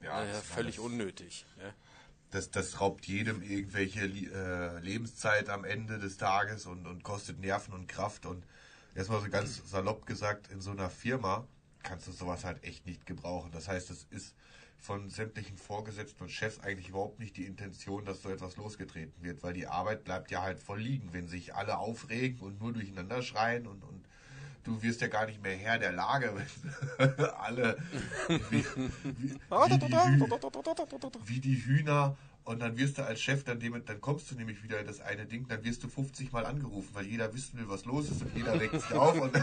Ja, 0.00 0.24
ja 0.24 0.32
das 0.32 0.42
völlig 0.42 0.78
alles- 0.78 0.92
unnötig. 0.92 1.44
Ne? 1.58 1.74
Das, 2.30 2.50
das 2.50 2.80
raubt 2.80 3.06
jedem 3.06 3.42
irgendwelche 3.42 4.04
äh, 4.04 4.78
Lebenszeit 4.78 5.50
am 5.50 5.64
Ende 5.64 5.98
des 5.98 6.16
Tages 6.16 6.64
und, 6.64 6.86
und 6.86 7.02
kostet 7.02 7.40
Nerven 7.40 7.74
und 7.74 7.88
Kraft. 7.88 8.24
Und 8.24 8.44
erstmal 8.94 9.20
so 9.20 9.28
ganz 9.28 9.62
salopp 9.70 10.06
gesagt, 10.06 10.50
in 10.50 10.60
so 10.60 10.70
einer 10.70 10.90
Firma 10.90 11.46
kannst 11.82 12.06
du 12.06 12.12
sowas 12.12 12.44
halt 12.44 12.62
echt 12.64 12.86
nicht 12.86 13.06
gebrauchen. 13.06 13.50
Das 13.52 13.68
heißt, 13.68 13.90
es 13.90 14.04
ist 14.10 14.34
von 14.78 15.08
sämtlichen 15.10 15.56
Vorgesetzten 15.56 16.24
und 16.24 16.30
Chefs 16.30 16.58
eigentlich 16.60 16.88
überhaupt 16.88 17.20
nicht 17.20 17.36
die 17.36 17.46
Intention, 17.46 18.04
dass 18.04 18.22
so 18.22 18.30
etwas 18.30 18.56
losgetreten 18.56 19.22
wird, 19.22 19.42
weil 19.42 19.52
die 19.52 19.68
Arbeit 19.68 20.04
bleibt 20.04 20.30
ja 20.30 20.42
halt 20.42 20.58
voll 20.58 20.80
liegen, 20.80 21.12
wenn 21.12 21.28
sich 21.28 21.54
alle 21.54 21.78
aufregen 21.78 22.40
und 22.40 22.60
nur 22.60 22.72
durcheinander 22.72 23.22
schreien 23.22 23.66
und, 23.68 23.84
und 23.84 24.04
du 24.64 24.82
wirst 24.82 25.00
ja 25.00 25.06
gar 25.06 25.26
nicht 25.26 25.40
mehr 25.40 25.56
Herr 25.56 25.78
der 25.78 25.92
Lage, 25.92 26.34
wenn 26.98 27.20
alle 27.20 27.78
wie, 28.28 28.40
wie, 28.50 28.64
wie, 29.18 29.38
die 29.78 29.88
wie 31.28 31.40
die 31.40 31.64
Hühner 31.64 32.16
und 32.44 32.60
dann 32.60 32.76
wirst 32.76 32.98
du 32.98 33.04
als 33.04 33.20
Chef 33.20 33.44
dann 33.44 33.60
dem, 33.60 33.84
dann 33.84 34.00
kommst 34.00 34.30
du 34.30 34.34
nämlich 34.34 34.62
wieder 34.62 34.80
in 34.80 34.86
das 34.86 35.00
eine 35.00 35.26
Ding, 35.26 35.46
dann 35.48 35.64
wirst 35.64 35.82
du 35.84 35.88
50 35.88 36.32
Mal 36.32 36.46
angerufen, 36.46 36.90
weil 36.92 37.06
jeder 37.06 37.32
wissen 37.34 37.58
will, 37.58 37.68
was 37.68 37.84
los 37.84 38.10
ist 38.10 38.22
und 38.22 38.36
jeder 38.36 38.58
regt 38.60 38.80
sich 38.80 38.92
auf 38.92 39.20
und, 39.20 39.32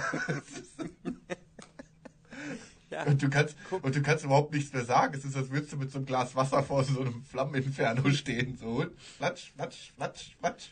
Ja. 2.89 3.03
und 3.05 3.21
du 3.21 3.29
kannst 3.29 3.55
und 3.69 3.95
du 3.95 4.01
kannst 4.01 4.25
überhaupt 4.25 4.53
nichts 4.53 4.73
mehr 4.73 4.85
sagen. 4.85 5.13
Es 5.15 5.25
ist, 5.25 5.35
als 5.35 5.49
würdest 5.49 5.73
du 5.73 5.77
mit 5.77 5.91
so 5.91 5.99
einem 5.99 6.05
Glas 6.05 6.35
Wasser 6.35 6.63
vor 6.63 6.83
so 6.83 7.01
einem 7.01 7.23
Flammeninferno 7.23 8.09
stehen, 8.11 8.57
so 8.57 8.85
flatsch, 9.17 9.51
flatsch, 9.53 9.91
flatsch, 9.95 10.35
flatsch. 10.37 10.69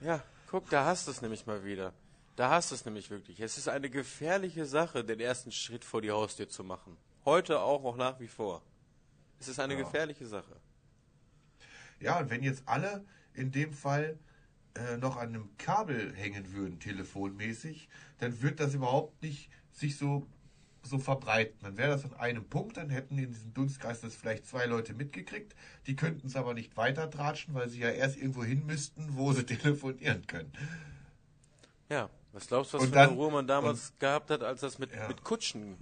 Ja, 0.00 0.22
guck, 0.50 0.68
da 0.70 0.84
hast 0.84 1.06
du 1.06 1.10
es 1.10 1.22
nämlich 1.22 1.46
mal 1.46 1.64
wieder. 1.64 1.92
Da 2.36 2.50
hast 2.50 2.70
du 2.70 2.74
es 2.74 2.84
nämlich 2.84 3.10
wirklich. 3.10 3.40
Es 3.40 3.56
ist 3.56 3.68
eine 3.68 3.88
gefährliche 3.88 4.66
Sache, 4.66 5.04
den 5.04 5.20
ersten 5.20 5.52
Schritt 5.52 5.84
vor 5.84 6.02
die 6.02 6.10
Haustür 6.10 6.48
zu 6.48 6.64
machen. 6.64 6.96
Heute 7.24 7.60
auch 7.60 7.82
noch 7.82 7.96
nach 7.96 8.20
wie 8.20 8.28
vor. 8.28 8.62
Es 9.38 9.48
ist 9.48 9.58
eine 9.60 9.74
Ja. 9.74 9.80
gefährliche 9.80 10.26
Sache. 10.26 10.56
Ja, 12.00 12.18
und 12.20 12.30
wenn 12.30 12.42
jetzt 12.42 12.62
alle 12.66 13.04
in 13.34 13.50
dem 13.52 13.72
Fall 13.72 14.18
äh, 14.74 14.98
noch 14.98 15.16
an 15.16 15.28
einem 15.30 15.56
Kabel 15.56 16.14
hängen 16.14 16.52
würden, 16.52 16.78
telefonmäßig, 16.78 17.88
dann 18.18 18.42
wird 18.42 18.60
das 18.60 18.74
überhaupt 18.74 19.22
nicht 19.22 19.50
sich 19.72 19.96
so, 19.96 20.26
so 20.82 20.98
verbreiten. 20.98 21.56
Dann 21.62 21.78
wäre 21.78 21.88
das 21.90 22.04
an 22.04 22.12
einem 22.14 22.44
Punkt, 22.46 22.76
dann 22.76 22.90
hätten 22.90 23.16
in 23.16 23.32
diesem 23.32 23.54
Dunstkreis 23.54 24.02
das 24.02 24.14
vielleicht 24.14 24.46
zwei 24.46 24.66
Leute 24.66 24.92
mitgekriegt. 24.92 25.54
Die 25.86 25.96
könnten 25.96 26.26
es 26.26 26.36
aber 26.36 26.52
nicht 26.52 26.76
weiter 26.76 27.10
tratschen, 27.10 27.54
weil 27.54 27.70
sie 27.70 27.78
ja 27.80 27.88
erst 27.88 28.18
irgendwo 28.18 28.44
hin 28.44 28.66
müssten, 28.66 29.16
wo 29.16 29.32
sie 29.32 29.44
telefonieren 29.46 30.26
können. 30.26 30.52
Ja, 31.88 32.10
was 32.32 32.46
glaubst 32.46 32.72
du, 32.74 32.76
was 32.76 32.82
Und 32.84 32.90
für 32.90 32.94
dann- 32.96 33.08
eine 33.10 33.18
Ruhe 33.18 33.30
man 33.32 33.46
damals 33.46 33.94
gehabt 33.98 34.30
hat, 34.30 34.42
als 34.42 34.60
das 34.60 34.78
mit, 34.78 34.92
Ja. 34.94 35.08
mit 35.08 35.24
Kutschen 35.24 35.76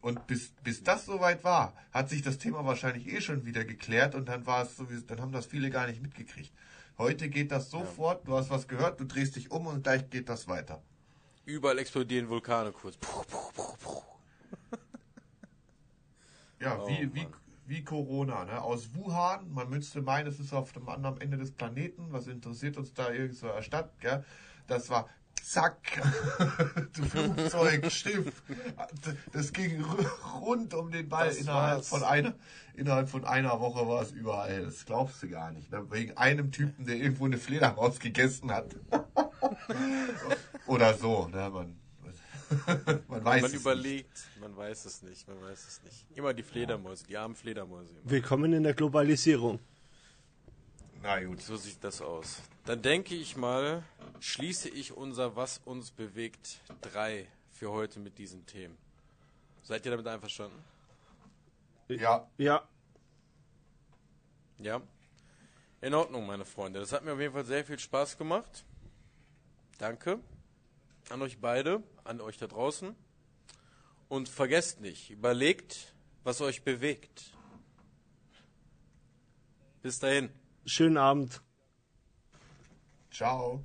Und 0.00 0.26
bis, 0.28 0.50
bis 0.62 0.82
das 0.84 1.06
soweit 1.06 1.42
war, 1.42 1.74
hat 1.92 2.08
sich 2.08 2.22
das 2.22 2.38
Thema 2.38 2.64
wahrscheinlich 2.64 3.08
eh 3.12 3.20
schon 3.20 3.44
wieder 3.44 3.64
geklärt 3.64 4.14
und 4.14 4.28
dann 4.28 4.46
war 4.46 4.62
es 4.62 4.76
so, 4.76 4.88
wie- 4.90 5.02
dann 5.04 5.20
haben 5.20 5.32
das 5.32 5.46
viele 5.46 5.70
gar 5.70 5.86
nicht 5.88 6.00
mitgekriegt. 6.00 6.52
Heute 6.98 7.28
geht 7.28 7.50
das 7.50 7.70
sofort, 7.70 8.26
du 8.26 8.36
hast 8.36 8.50
was 8.50 8.68
gehört, 8.68 9.00
du 9.00 9.04
drehst 9.04 9.36
dich 9.36 9.50
um 9.50 9.66
und 9.66 9.82
gleich 9.82 10.08
geht 10.10 10.28
das 10.28 10.46
weiter. 10.48 10.82
Überall 11.44 11.78
explodieren 11.78 12.28
Vulkane 12.28 12.72
kurz. 12.72 12.96
Puh, 12.96 13.22
puh, 13.26 13.50
puh, 13.54 13.76
puh. 13.80 14.02
Ja, 16.60 16.78
Oh, 16.80 16.88
wie, 16.88 17.14
wie, 17.14 17.22
Mann. 17.22 17.34
wie 17.66 17.84
Corona, 17.84 18.44
ne? 18.44 18.60
Aus 18.62 18.94
Wuhan, 18.94 19.50
man 19.52 19.68
müsste 19.70 20.02
meinen, 20.02 20.26
es 20.28 20.40
ist 20.40 20.52
auf 20.52 20.72
dem 20.72 20.88
anderen 20.88 21.20
Ende 21.20 21.36
des 21.38 21.52
Planeten, 21.52 22.06
was 22.10 22.26
interessiert 22.26 22.76
uns 22.76 22.92
da 22.94 23.10
irgend 23.12 23.36
so 23.36 23.50
eine 23.50 23.62
Stadt, 23.62 23.98
gell? 24.00 24.24
Das 24.66 24.90
war 24.90 25.08
zack, 25.44 25.76
du 26.94 27.02
Flugzeug, 27.04 27.90
Schiff, 27.90 28.42
das 29.32 29.52
ging 29.52 29.84
rund 30.40 30.74
um 30.74 30.90
den 30.90 31.08
Ball 31.08 31.28
Das 31.28 31.38
innerhalb 31.38 31.76
war's. 31.78 31.88
von 31.88 32.02
einer, 32.02 32.34
innerhalb 32.74 33.08
von 33.08 33.24
einer 33.24 33.58
Woche 33.60 33.86
war 33.88 34.02
es 34.02 34.12
überall, 34.12 34.62
das 34.64 34.84
glaubst 34.84 35.22
du 35.22 35.28
gar 35.28 35.50
nicht, 35.52 35.70
ne? 35.70 35.84
Wegen 35.90 36.16
einem 36.16 36.50
Typen, 36.52 36.86
der 36.86 36.96
irgendwo 36.96 37.24
eine 37.26 37.38
Fledermaus 37.38 37.98
gegessen 37.98 38.50
hat. 38.52 38.74
Oder 40.66 40.94
so, 40.94 41.28
ne? 41.28 41.50
Man, 41.50 41.78
man 43.08 43.24
weiß 43.24 43.42
Man 43.42 43.44
es 43.44 43.52
nicht. 43.52 43.60
überlegt, 43.60 44.18
man 44.40 44.56
weiß 44.56 44.84
es 44.86 45.02
nicht, 45.02 45.28
man 45.28 45.40
weiß 45.42 45.66
es 45.68 45.82
nicht. 45.84 46.06
Immer 46.14 46.32
die 46.34 46.42
Fledermäuse, 46.42 47.04
die 47.06 47.16
armen 47.16 47.34
Fledermäuse. 47.34 47.92
Immer. 47.92 48.10
Willkommen 48.10 48.52
in 48.52 48.62
der 48.62 48.74
Globalisierung. 48.74 49.58
Na 51.02 51.22
gut. 51.24 51.40
So 51.40 51.56
sieht 51.56 51.82
das 51.82 52.00
aus. 52.00 52.42
Dann 52.64 52.82
denke 52.82 53.14
ich 53.14 53.36
mal, 53.36 53.82
schließe 54.20 54.68
ich 54.68 54.92
unser 54.92 55.36
Was 55.36 55.58
uns 55.64 55.90
bewegt 55.90 56.60
3 56.82 57.26
für 57.52 57.70
heute 57.70 58.00
mit 58.00 58.18
diesen 58.18 58.44
Themen. 58.46 58.76
Seid 59.62 59.84
ihr 59.84 59.92
damit 59.92 60.06
einverstanden? 60.06 60.62
Ja, 61.88 62.28
Ja, 62.36 62.68
Ja? 64.58 64.82
In 65.80 65.94
Ordnung, 65.94 66.26
meine 66.26 66.44
Freunde. 66.44 66.80
Das 66.80 66.92
hat 66.92 67.04
mir 67.04 67.12
auf 67.12 67.20
jeden 67.20 67.32
Fall 67.32 67.44
sehr 67.44 67.64
viel 67.64 67.78
Spaß 67.78 68.18
gemacht. 68.18 68.64
Danke 69.78 70.18
an 71.10 71.22
euch 71.22 71.38
beide, 71.38 71.82
an 72.04 72.20
euch 72.20 72.36
da 72.38 72.46
draußen. 72.46 72.94
Und 74.08 74.28
vergesst 74.28 74.80
nicht, 74.80 75.10
überlegt, 75.10 75.94
was 76.24 76.40
euch 76.40 76.62
bewegt. 76.62 77.32
Bis 79.82 79.98
dahin. 79.98 80.30
Schönen 80.68 80.96
Abend. 80.96 81.40
ciao. 83.10 83.64